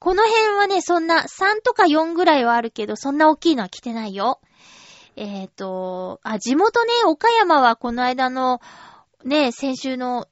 [0.05, 4.39] この辺はね、そんな3とか4ぐらいはあるけど、そんな大きいのは来てないよ。
[5.15, 8.61] えっ、と、あ、地元ね、岡山はこの間の、
[9.23, 10.27] ね、先週の、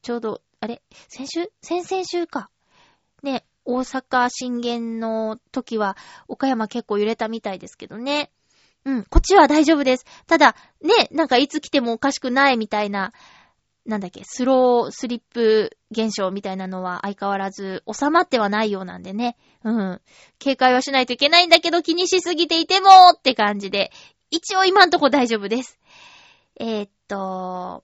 [0.00, 0.80] ちょうど、あれ？
[1.08, 1.52] 先週？
[1.60, 2.48] 先々週か。
[3.22, 8.30] ね、大阪震源の時は、岡山結構揺れたみたいですけどね。
[8.86, 10.06] うん、こっちは大丈夫です。
[10.26, 13.12] ただ、ね、なんかいつ来てもおかしくないみたいな、
[13.88, 19.38] なんだっけ、スロースリップ現象みたいなのは相変わらず収まってはないようなんでね。
[19.64, 20.00] うん。
[20.38, 23.90] 警戒はしないといけないんだけど気にしすぎていてもって感じで、
[24.30, 25.78] 一応今んとこ大丈夫です。
[26.60, 27.82] えー、っと、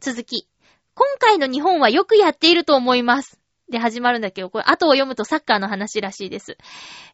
[0.00, 0.48] 続き。
[0.96, 3.38] 今回の日本はよくやっていると思います。
[3.68, 6.56] で始まるんだけど、これ後を読むとサッカーの話らしいです。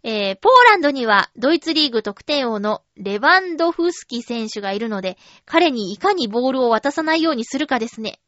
[0.02, 8.20] えー、ポーランドにはドイツリーグ得点王のレバンドフスキ選手がいるので、彼にいかにボールを渡さないようにするかですね。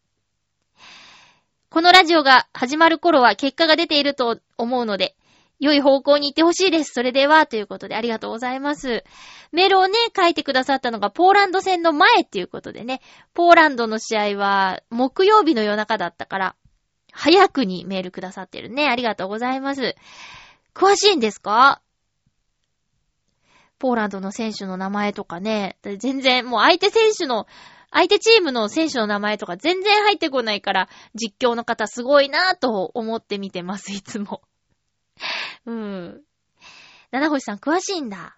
[1.68, 5.16] このラジオが始まる頃は結果が出ていると思うので、
[5.60, 6.92] 良い方向に行ってほしいです。
[6.92, 9.04] それでは、ということでありがとうございます。
[9.52, 13.00] メールをね、書いてくださったのがポーランド戦の前っていうことでね、
[13.34, 16.56] ポーランドの試合は木曜日の夜中だったから、
[17.14, 18.88] 早くにメールくださってるね。
[18.88, 19.94] ありがとうございます。
[20.74, 21.80] 詳しいんですか？
[23.78, 27.46] ポーランドの選手の名前とかね、全然、もう相手選手の、
[27.90, 34.42] 相手チームの選手の名前とか全然入ってこないから、実況の方すごいなぁと思って見てます、いつも。
[35.66, 36.22] うん。
[37.12, 38.36] 七星さん詳しいんだ。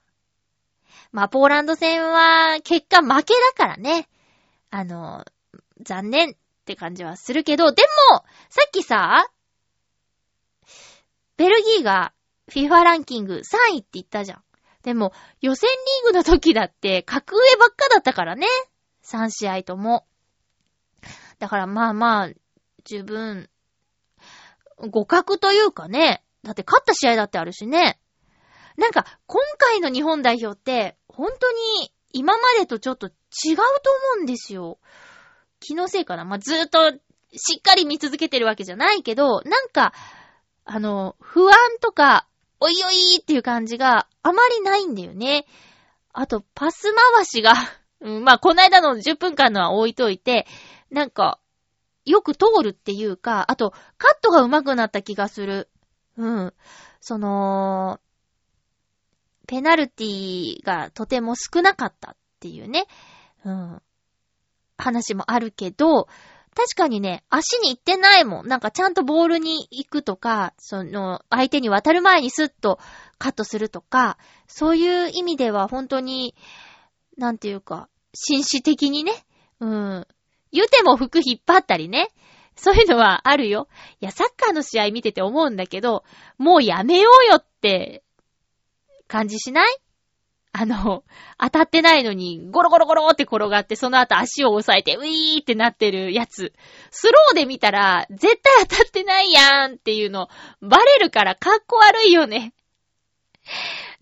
[1.12, 4.08] まあ、ポーランド戦は結果負けだからね。
[4.70, 5.24] あの、
[5.80, 6.36] 残念
[6.66, 9.30] って感じはするけど、でも、さっきさ、
[11.36, 12.12] ベルギーが
[12.50, 14.42] FIFA ランキング3位って言ったじゃん。
[14.82, 15.70] でも、予選
[16.02, 18.48] リーグの時だって格上ばっかだったからね。
[19.04, 20.06] 3試合とも。
[21.38, 22.30] だからまあまあ、
[22.84, 23.48] 十分、
[24.78, 26.24] 互角というかね。
[26.42, 28.00] だって勝った試合だってあるしね。
[28.76, 34.80] なんか、今回の日本代表って、本当に今までとちょっと違うと思うんですよ。
[35.66, 36.24] 気のせいかな。
[36.24, 36.92] まあ、ずーっと
[37.32, 39.92] しっかり見続けてるわけじゃないけど、なんか、
[40.64, 42.28] あの、不安とか、
[42.60, 45.44] おいおいっていう感じがあまりないんだよね。
[46.12, 47.54] あと、パス回しが、
[48.00, 50.46] うん、まあ、この間の10分間のは置いといて、
[50.90, 51.40] なんか、
[52.04, 55.68] よく通るっていうか、あと、カットが上手くなった気がする。
[56.16, 56.54] うん。
[57.00, 57.98] その、
[59.48, 62.86] ペナルティがとても少なかったっていうね。
[63.44, 63.82] うん。
[64.78, 66.08] 話もあるけど、
[66.54, 68.48] 確かにね、足に行ってないもん。
[68.48, 72.78] なんかちゃんとボールに行くとか、その、相手に渡る前にスッと
[73.18, 74.16] カットするとか、
[74.46, 76.34] そういう意味では本当に、
[77.18, 79.12] なんていうか、紳士的にね、
[79.60, 80.06] うん、
[80.50, 82.08] 言うても服引っ張ったりね。
[82.56, 83.68] そういうのはあるよ。
[84.00, 86.04] いや、サッカーの試合見てて思うんだけど、
[86.38, 88.02] もうやめようよって
[89.08, 89.76] 感じしない？
[90.58, 91.04] あの、
[91.38, 96.54] 当たってないのに、ゴロゴロゴロって転がって、その後足を押さえて、ウィーってなってるやつ。
[96.90, 100.30] スローで見たら、絶対当たってないやんっていうの、
[100.62, 102.54] バレるからかっこ悪いよね。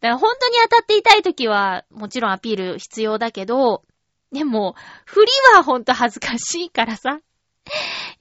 [0.00, 3.82] だから本当に当たっていたい時は、もちろんアピール必要だけど、
[4.30, 4.76] でも、
[5.06, 7.18] 振りはほんと恥ずかしいからさ。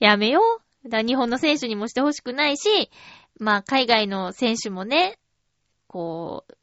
[0.00, 0.40] やめよ
[0.84, 0.88] う。
[0.88, 2.90] だ日本の選手にもしてほしくないし、
[3.38, 5.20] まあ海外の選手もね、
[5.86, 6.54] こう、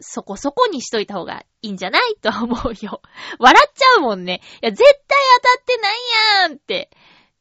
[0.00, 2.16] そこそこにしといた方がいいんじゃない？
[2.20, 3.02] と思うよ。
[3.38, 4.40] 笑っちゃうもんね。
[4.62, 4.94] いや、絶対
[5.36, 5.94] 当たってない
[6.42, 6.90] やんって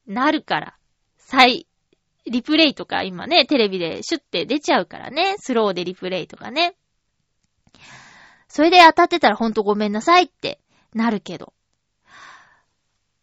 [0.08, 0.78] なるから。
[1.18, 1.68] 再、
[2.26, 5.36] リプレイとか今ね、テレビでシュッて出ちゃうからね。
[5.38, 6.76] スローでリプレイとかね。
[8.48, 10.60] それで当たってたらほんとごめんなさいって
[10.94, 11.54] なるけど。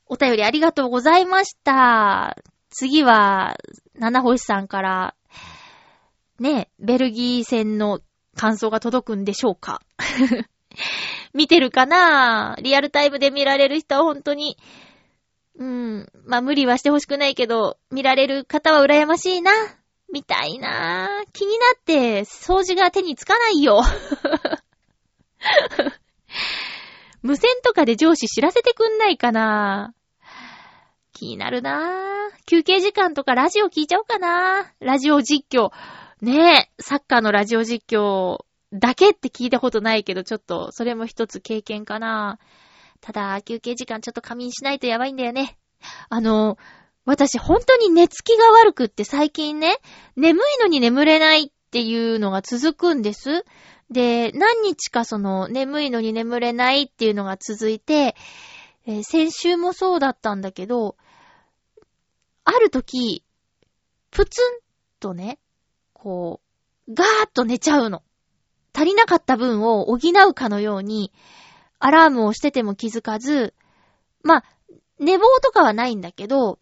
[0.07, 2.37] お便りありがとうございました。
[2.69, 3.57] 次は、
[3.95, 5.15] 七星さんから、
[6.39, 8.01] ね、ベルギー戦の
[8.37, 9.81] 感想が届くんでしょうか？
[11.35, 12.57] 見てるかな？
[12.61, 14.57] リアルタイムで見られる人は本当に、
[15.59, 19.51] うん、まあ無理はしてほしくないけど、見られる方は羨ましいな。
[20.13, 21.25] 見たいな。
[21.33, 23.83] 気になって掃除が手につかないよ。
[27.23, 29.95] 無線とかで上司知らせてくんないかな？
[31.13, 32.31] 気になるな。
[32.47, 34.73] 休憩時間とかラジオ聞いちゃおうかな。
[34.81, 35.71] ラジオ実況。
[36.23, 42.39] ねえ、サッカーのラジオ実況だけって聞いたことないけど、ちょっと、それも一つ経験かな。
[43.01, 45.59] ただ、休憩時間ちょっと仮眠しないとやばいんだよね。
[46.11, 46.59] あの、
[47.05, 49.79] 私本当に寝つきが悪くって最近ね、
[50.15, 53.45] 眠いのに眠れないっていうのが続くんです。
[53.91, 58.15] で、何日かその眠いのに眠れないっていうのが続いて、
[58.87, 60.97] えー、先週もそうだったんだけど、
[62.45, 63.25] ある時、
[64.13, 64.61] プツン
[65.01, 65.41] とね、
[66.03, 66.41] こ
[66.89, 68.03] う、ガーッと寝ちゃうの。
[68.75, 69.99] 足りなかった分を補
[70.29, 71.13] うかのように、
[71.79, 73.55] アラームをしてても気づかず、
[74.25, 74.45] まあ、
[74.99, 76.59] 寝坊とかはないんだけど、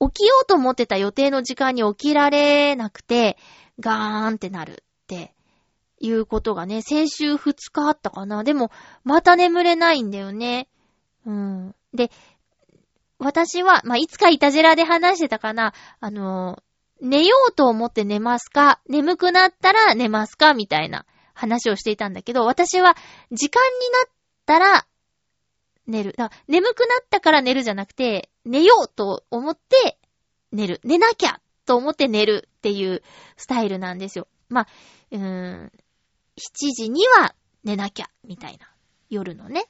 [0.00, 3.38] 起きようと思ってた予定の時間に起きられなくて、
[3.80, 5.34] ガーンってなるって
[6.00, 8.44] いうことがね、先週2日あったかな。
[8.44, 8.70] でも、
[9.02, 10.68] また眠れないんだよね。
[11.24, 11.74] うん。
[11.94, 12.10] で、
[13.18, 16.62] 私は、まあ、いつかいたじらで話してたかな、あの
[17.00, 18.80] 寝ようと思って寝ますか？
[18.88, 20.54] 眠くなったら寝ますか？
[20.54, 22.96] みたいな話をしていたんだけど、私は
[23.30, 24.12] 時間になっ
[24.46, 24.86] たら
[25.86, 26.14] 寝る。
[26.16, 29.98] だ眠くなったから寝るじゃなくて、寝ようと思って
[30.52, 30.80] 寝る。
[30.84, 33.02] 寝なきゃと思って寝るっていう
[33.36, 34.26] スタイルなんですよ。
[34.48, 34.66] まあ、
[35.12, 35.72] うーん、
[36.36, 37.34] 7時には
[37.64, 38.70] 寝なきゃ、みたいな。
[39.10, 39.66] 夜のね。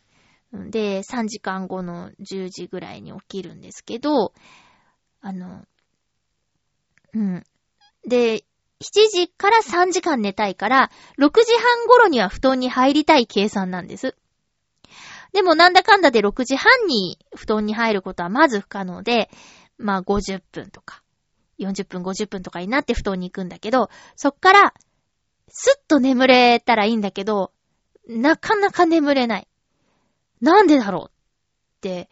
[0.53, 4.33] で、3時間後の10時ぐらいに起きるんですけど、
[5.21, 5.65] あの、
[7.15, 7.45] うん。
[8.07, 8.45] で、
[8.81, 14.17] 7時から3時間寝たいから、6時半頃には布団に入りたい計算なんです。
[15.33, 19.31] でもなんだかんだで6時半に布団に入ることはまず不可能で、
[19.79, 21.03] まあ50分とか、
[21.59, 24.75] 40分50分とかになって布団に行くんだけど、そっから、
[25.49, 27.53] すっと眠れたらいいんだけど、
[28.07, 29.49] なかなか眠れない。
[30.41, 32.09] なんでだろうって、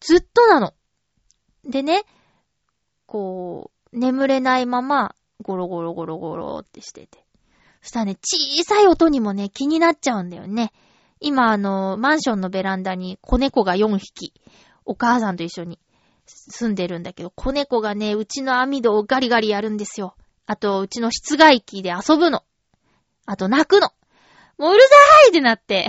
[0.00, 0.74] ずっとなの。
[1.64, 2.04] でね、
[3.06, 7.24] こう、眠れないまま、ゴロゴロゴロゴロってしてて。
[7.82, 10.72] そしたらね、小さい音にもね、気になっちゃうんだよね。
[11.20, 14.34] 今、あの、マンションのベランダに子猫が4匹、
[14.84, 15.78] お母さんと一緒に
[16.26, 20.16] 住んでるんだけど、子猫がね、うちの網戸をガリガリやるんですよ。
[20.46, 22.44] あと、うちの室外機で遊ぶの。
[23.26, 23.90] あと、泣くの。
[24.58, 24.88] もううるさ
[25.26, 25.88] いってなって。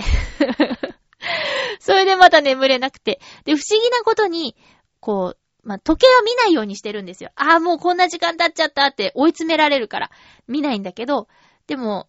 [1.80, 3.20] それでまた眠れなくて。
[3.44, 4.56] で、不思議なことに、
[5.00, 5.38] こう、
[5.68, 7.30] まあ、時計は見ないようにしてるんですよ。
[7.36, 10.10] ああ、もうこんな時間経っちゃったって追い詰められるから
[10.46, 11.28] 見ないんだけど、
[11.66, 12.08] でも、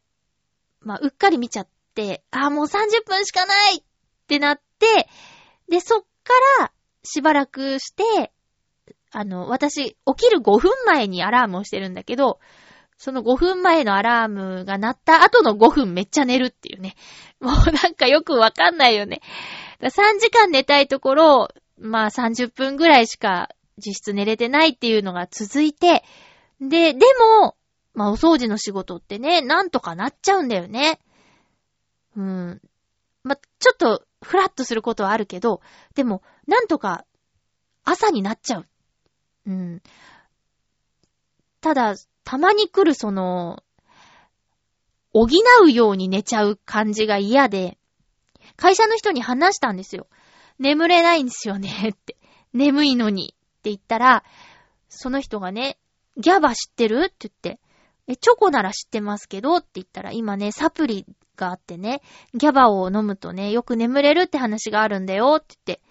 [0.79, 3.83] まあ、うっかり見ちゃって、ああ、もう30分しかないっ
[4.27, 5.09] てなって、
[5.67, 6.71] で、そっから
[7.03, 8.31] しばらくして、
[9.11, 12.39] あの、私、起きる5分前にアラームをしてるんだけど、
[12.97, 16.95] その5分前のアラームが鳴った後の5分めっちゃ寝るっていうね。
[17.41, 19.19] もうなんかよくわかんないよね。
[19.81, 21.49] 3時間寝たいところ、
[21.79, 26.03] まあ30分ぐらいしか実質寝れてないっていうのが続いて、
[26.61, 26.99] で、で
[27.41, 27.55] も、
[27.93, 30.99] まあお掃除の仕事ってね、なんとかなっちゃうんだよね。
[32.15, 32.61] うん。
[33.23, 35.61] まあ、ちょっと、ふらっとすることはあるけど、
[35.95, 37.05] でも、なんとか、
[37.83, 38.65] 朝になっちゃう。
[39.47, 39.81] うん。
[41.61, 43.63] ただ、たまに来るその、
[45.13, 45.27] 補
[45.63, 47.77] うように寝ちゃう感じが嫌で、
[48.55, 50.07] 会社の人に話したんですよ。
[50.59, 52.17] 眠れないんですよね って。
[52.53, 54.23] 眠いのにって言ったら、
[54.89, 55.77] その人がね、
[56.17, 57.05] ギャバ知ってる？
[57.07, 57.59] って言って、
[58.07, 59.57] え、チョコなら知ってますけど？
[59.57, 61.05] って言ったら、今ね、サプリ
[61.35, 62.01] があってね、
[62.33, 65.81] ギャバを飲むとね、よく眠れるって話があるんだよって言って。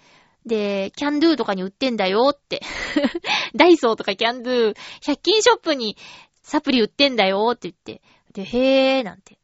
[0.46, 2.62] で、キャンドゥとかに売ってんだよって。
[3.54, 5.96] ダイソーとかキャンドゥ、100均ショップに
[6.42, 8.02] サプリ売ってんだよって言って。
[8.32, 9.38] で、へーなんて。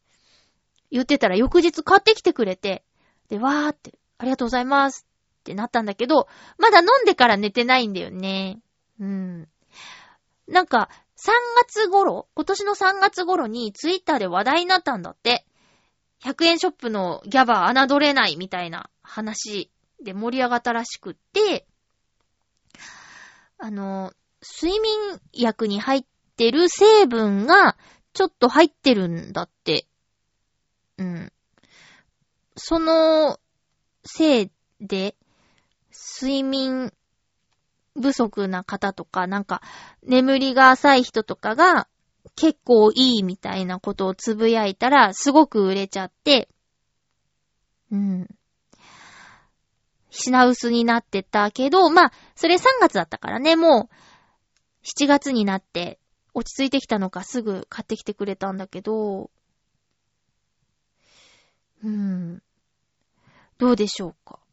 [0.91, 2.85] 言ってたら翌日買ってきてくれて、
[3.29, 5.07] で、わーって、ありがとうございます
[5.45, 6.27] ってなったんだけど、
[6.59, 8.61] まだ飲んでから寝てないんだよね。
[8.99, 9.49] うん。
[10.49, 11.31] なんか、3
[11.67, 15.45] 月頃、今年の3月頃にツイッターで話題になったんだって。
[16.25, 19.71] 100円ショップのギャバー侮れないみたいな話
[20.03, 21.67] で盛り上がったらしくって、
[23.59, 26.05] あの、睡眠薬に入っ
[26.37, 27.77] てる成分が
[28.15, 29.87] ちょっと入ってるんだって。
[30.97, 31.33] うん。
[32.57, 33.39] その
[34.05, 35.17] せいで、
[35.95, 36.93] 睡眠
[37.95, 39.63] 不足な方とか、なんか、
[40.03, 41.89] 眠りが浅い人とかが、
[42.37, 46.49] 結構いいみたいなことをつぶやいたら、すごく売れちゃって、
[47.93, 48.29] うん。
[50.11, 53.95] 品薄になってたけど、まあ、それ3月だったからね、もう、
[54.85, 55.99] 7月になって、
[56.35, 59.31] 落ち着いてきたのかすぐ買ってきてくれたんだけど、
[61.85, 62.43] うん。
[63.59, 64.44] どうでしょうか？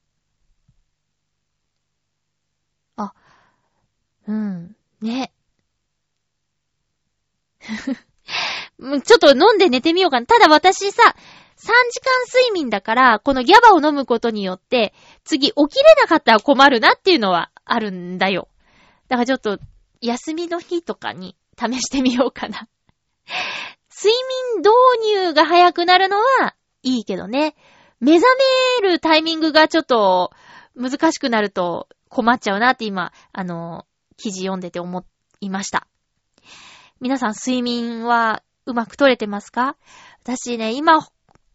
[4.31, 4.75] うん。
[5.01, 5.33] ね。
[8.79, 10.25] も うちょっと飲んで寝てみようかな。
[10.25, 11.03] ただ私さ、
[11.57, 11.73] 3時間
[12.33, 14.93] 睡眠だから、このギャバを飲むことによって、
[15.25, 18.47] 次起きれなかったら困るなっていうのはあるんだよ。
[19.09, 19.59] だからちょっと、
[19.99, 22.69] 休みの日とかに試してみようかな。
[23.93, 24.15] 睡
[24.55, 24.71] 眠導
[25.25, 27.55] 入が早くなるのはいいけどね。
[27.99, 28.35] 目覚
[28.81, 30.31] めるタイミングがちょっと
[30.75, 33.85] 難しくなると困っちゃうなって今、あの、
[34.21, 35.03] 記事読んでて思
[35.39, 35.87] いました。
[36.99, 39.75] 皆さん睡眠はうまく取れてますか？
[40.23, 41.05] 私ね、今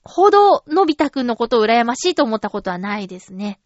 [0.02, 3.60] ほどのび太くんのことを羨ましいと思ったことはないですね。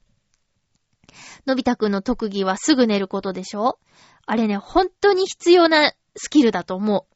[1.46, 3.78] のび太くんの特技はすぐ寝ることでしょ？
[4.26, 7.14] あれね、本当に必要なスキルだと思う。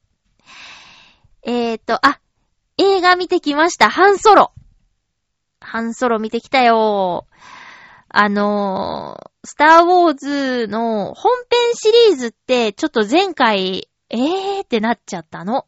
[1.43, 2.21] えーと、あ、
[2.79, 3.91] 映画見てきました。
[3.91, 4.53] ハンソロ。
[5.61, 7.27] ハンソロ見てきたよ。
[8.09, 14.65] あのー、スターウォーズの本編シリーズってちょっと前回、えー？
[14.65, 15.67] ってなっちゃったの。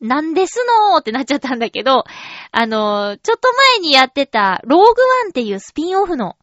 [0.00, 2.02] なんですのーってなっちゃったんだけど、
[2.50, 6.36] あの、ちょっと前にやってたローグワンっていうスピンオフの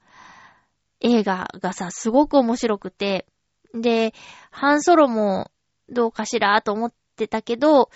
[1.01, 3.25] 映画がさ、すごく面白くて、
[3.73, 4.13] で、
[4.49, 5.51] ハンソロも
[5.89, 7.89] どうかしらと思ってたけど、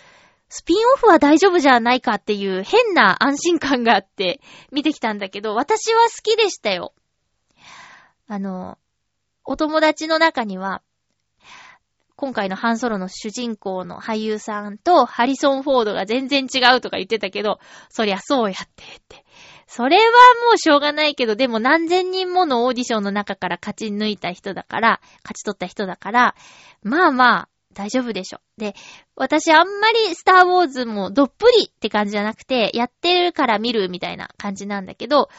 [0.49, 4.41] スピンオフは大丈夫じゃないかっていう変な安心感があって
[4.71, 6.93] 見てきたんだけど、私は好きでしたよ。
[8.27, 8.77] あの、
[9.45, 10.81] お友達の中には、
[12.15, 17.59] 今回のハンソロの主人公の俳優さんとハリソン・フォードが全然違うとか言ってたけど、
[17.89, 19.25] そりゃそうやってって。
[19.67, 20.03] それは
[20.47, 26.35] もうしょうがないけど、でも何千人ものオーディションの中から勝ち抜いた人だから、勝ち取った人だから、
[26.83, 28.39] まあまあ、大丈夫でしょ。
[28.57, 28.75] で、
[29.15, 35.29] 私あんまりスターウォーズもどっぷりって感じじゃなくて、やってるから見るみたいな感じなんだけど、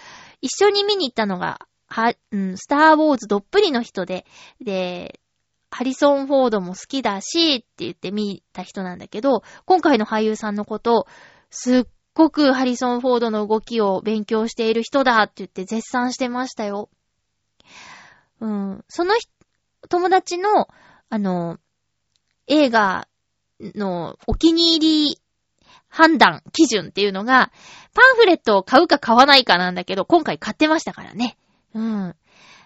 [0.41, 4.26] 一緒に見に行ったのが、は、うん、スターウォーズどっぷりの人で、
[4.61, 5.20] で、
[5.70, 11.07] ハリソン・フォードも好きだし、って言って見た人なんだけど、今回の俳優さんのこと、
[11.51, 16.91] すっごくハリソン・フォードの動きを勉強している人だって言って絶賛してましたよ。
[18.41, 18.85] うん。
[18.89, 19.14] その
[19.89, 20.68] 友達の、
[21.11, 21.59] あの、
[22.47, 23.09] 映画
[23.61, 25.20] のお気に入り
[25.89, 27.53] 判断、基準っていうのが、
[27.95, 31.37] パンフレットを買うか買わないかなんだけど、今回買ってましたからね。
[31.75, 32.14] うん。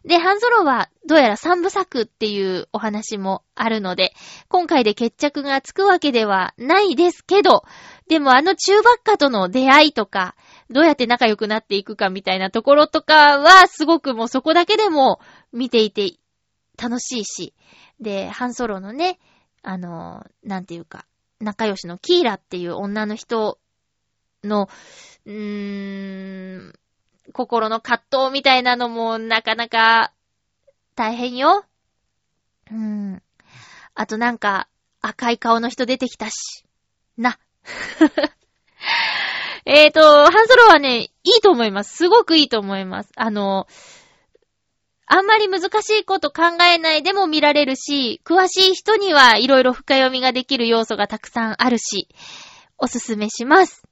[0.04, 4.12] で、ハンソロはどうやら三部作っていうお話もあるので、
[4.48, 7.64] 今回で決着がつくわけではないですけど、
[8.08, 10.36] でもあの中ばっかとの出会いとか、
[10.70, 15.20] どうやって仲良くなっていくかみたいなところとかは、すごくもうそこだけでも
[15.52, 16.12] 見ていて
[16.80, 17.54] 楽しいし、
[18.00, 19.18] で、ハンソロのね、
[19.62, 21.04] あの、なんていうか、
[21.40, 23.58] 仲良しのキーラっていう女の人
[24.44, 24.68] の、
[25.26, 26.72] うーん、
[27.38, 30.12] 心の葛藤みたいなのもなかなか
[30.96, 31.64] 大変よ。
[32.68, 33.22] うん。
[33.94, 34.68] あとなんか
[35.00, 36.64] 赤い顔の人出てきたし。
[37.16, 37.38] な。
[39.64, 41.96] えーと、ハンソロはね、いいと思います。
[41.96, 43.12] すごくいいと思います。
[43.14, 43.68] あの、
[45.06, 52.08] あんまり難しいこと考えないでも見られるし、詳しい人にはいろいろ深読みができる要素がたくさんあるし、
[52.78, 53.87] おすすめします。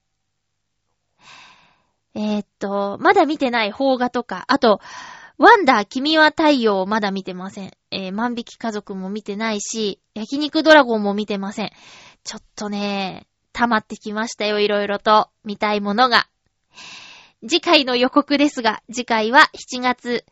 [2.17, 4.81] えーっと、まだ見てない邦画とか、あと、
[5.37, 7.73] ワンダー君は太陽をまだ見てません。
[7.91, 11.73] えー、万引き家族も見てないし、焼肉ドラゴンも見てません。
[12.25, 15.29] ちょっとね、溜まってきましたよ、いろいろと。
[15.45, 16.27] 見たいものが。
[17.47, 20.25] 次回の予告ですが、次回は7月、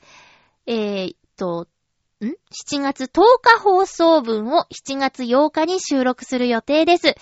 [0.65, 1.69] えー、っと、
[2.23, 7.15] ん ?7 月10日放送分を7月8日に収録する予定です。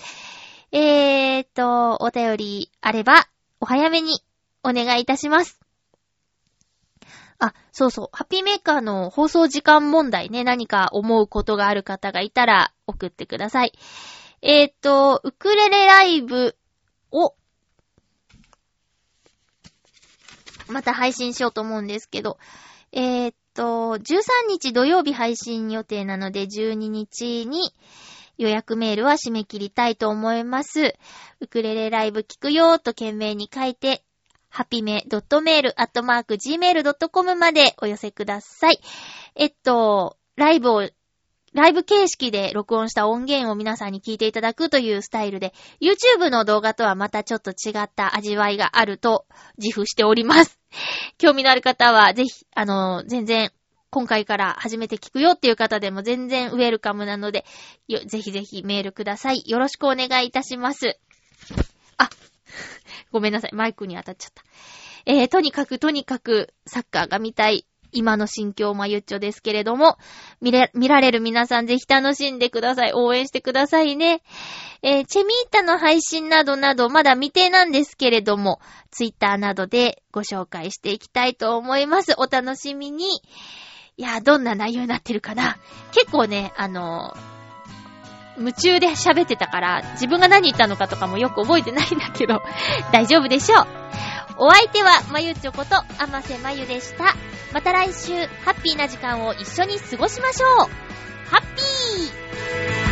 [0.71, 3.27] えー、っと、お便りあれば、
[3.59, 4.23] お早めに
[4.63, 5.59] お願いいたします。
[7.39, 8.09] あ、そうそう。
[8.13, 13.73] ハッピーメーカーの放送時間問題ね、何か思うことがある方がいたら送ってください。
[14.41, 16.55] えー、っと、ウクレレライブ
[17.11, 17.35] を、
[20.67, 22.37] また配信しようと思うんですけど、
[22.91, 27.73] えー、っと、13日土曜日配信予定なので、12日に
[28.37, 30.95] 予約メールは締め切りたいと思います。
[31.39, 34.03] ウクレレライブ聞くよーと懸命に書いて、
[34.53, 35.75] ハピメ .mail.gmail.com
[37.35, 38.79] までお寄せください。
[39.33, 40.87] えっと、ライブを、
[41.53, 49.25] ライブ形式で録音した音源を皆さんに聞いていただくというスタイルで、YouTube の動画とはまたちょっと違った味わいがあると
[49.57, 50.59] 自負しております。
[51.17, 53.51] 興味のある方は、ぜひ、あの、全然、
[53.89, 57.43] 今回から初めて聞くよっていう方でも全然ウェルカムなので、
[58.05, 59.41] ぜひぜひメールください。
[59.47, 60.99] よろしくお願いいたします。
[61.97, 62.09] あ、
[63.11, 63.51] ごめんなさい。
[63.53, 64.43] マイクに当たっちゃった。
[65.05, 67.65] えー、とにかくとにかくサッカーが見たい。
[67.95, 69.97] 今の心境まゆっちょですけれども、
[70.41, 72.91] 見れ、見られる皆さんぜひ楽しんでください。
[72.93, 74.23] 応援してくださいね。
[74.81, 82.15] えー、チェミータの配信などなど、まだ未定なんですけれども、ツイッターなどでご紹介していきたいと思います。
[82.17, 83.05] お楽しみに。
[83.95, 85.57] いや、どんな内容になってるかな。
[85.91, 87.42] 結構ね、あのー
[88.37, 92.41] 夢中で喋ってたから、自分が何言ったのかとかもよく覚えてないんだけど、
[92.91, 93.67] 大丈夫でしょう。
[94.37, 97.15] お相手は、まゆちょこと、あませまゆでした。
[97.53, 98.13] また来週、
[98.43, 100.69] ハッピーな時間を一緒に過ごしましょう
[101.29, 102.82] ハッピー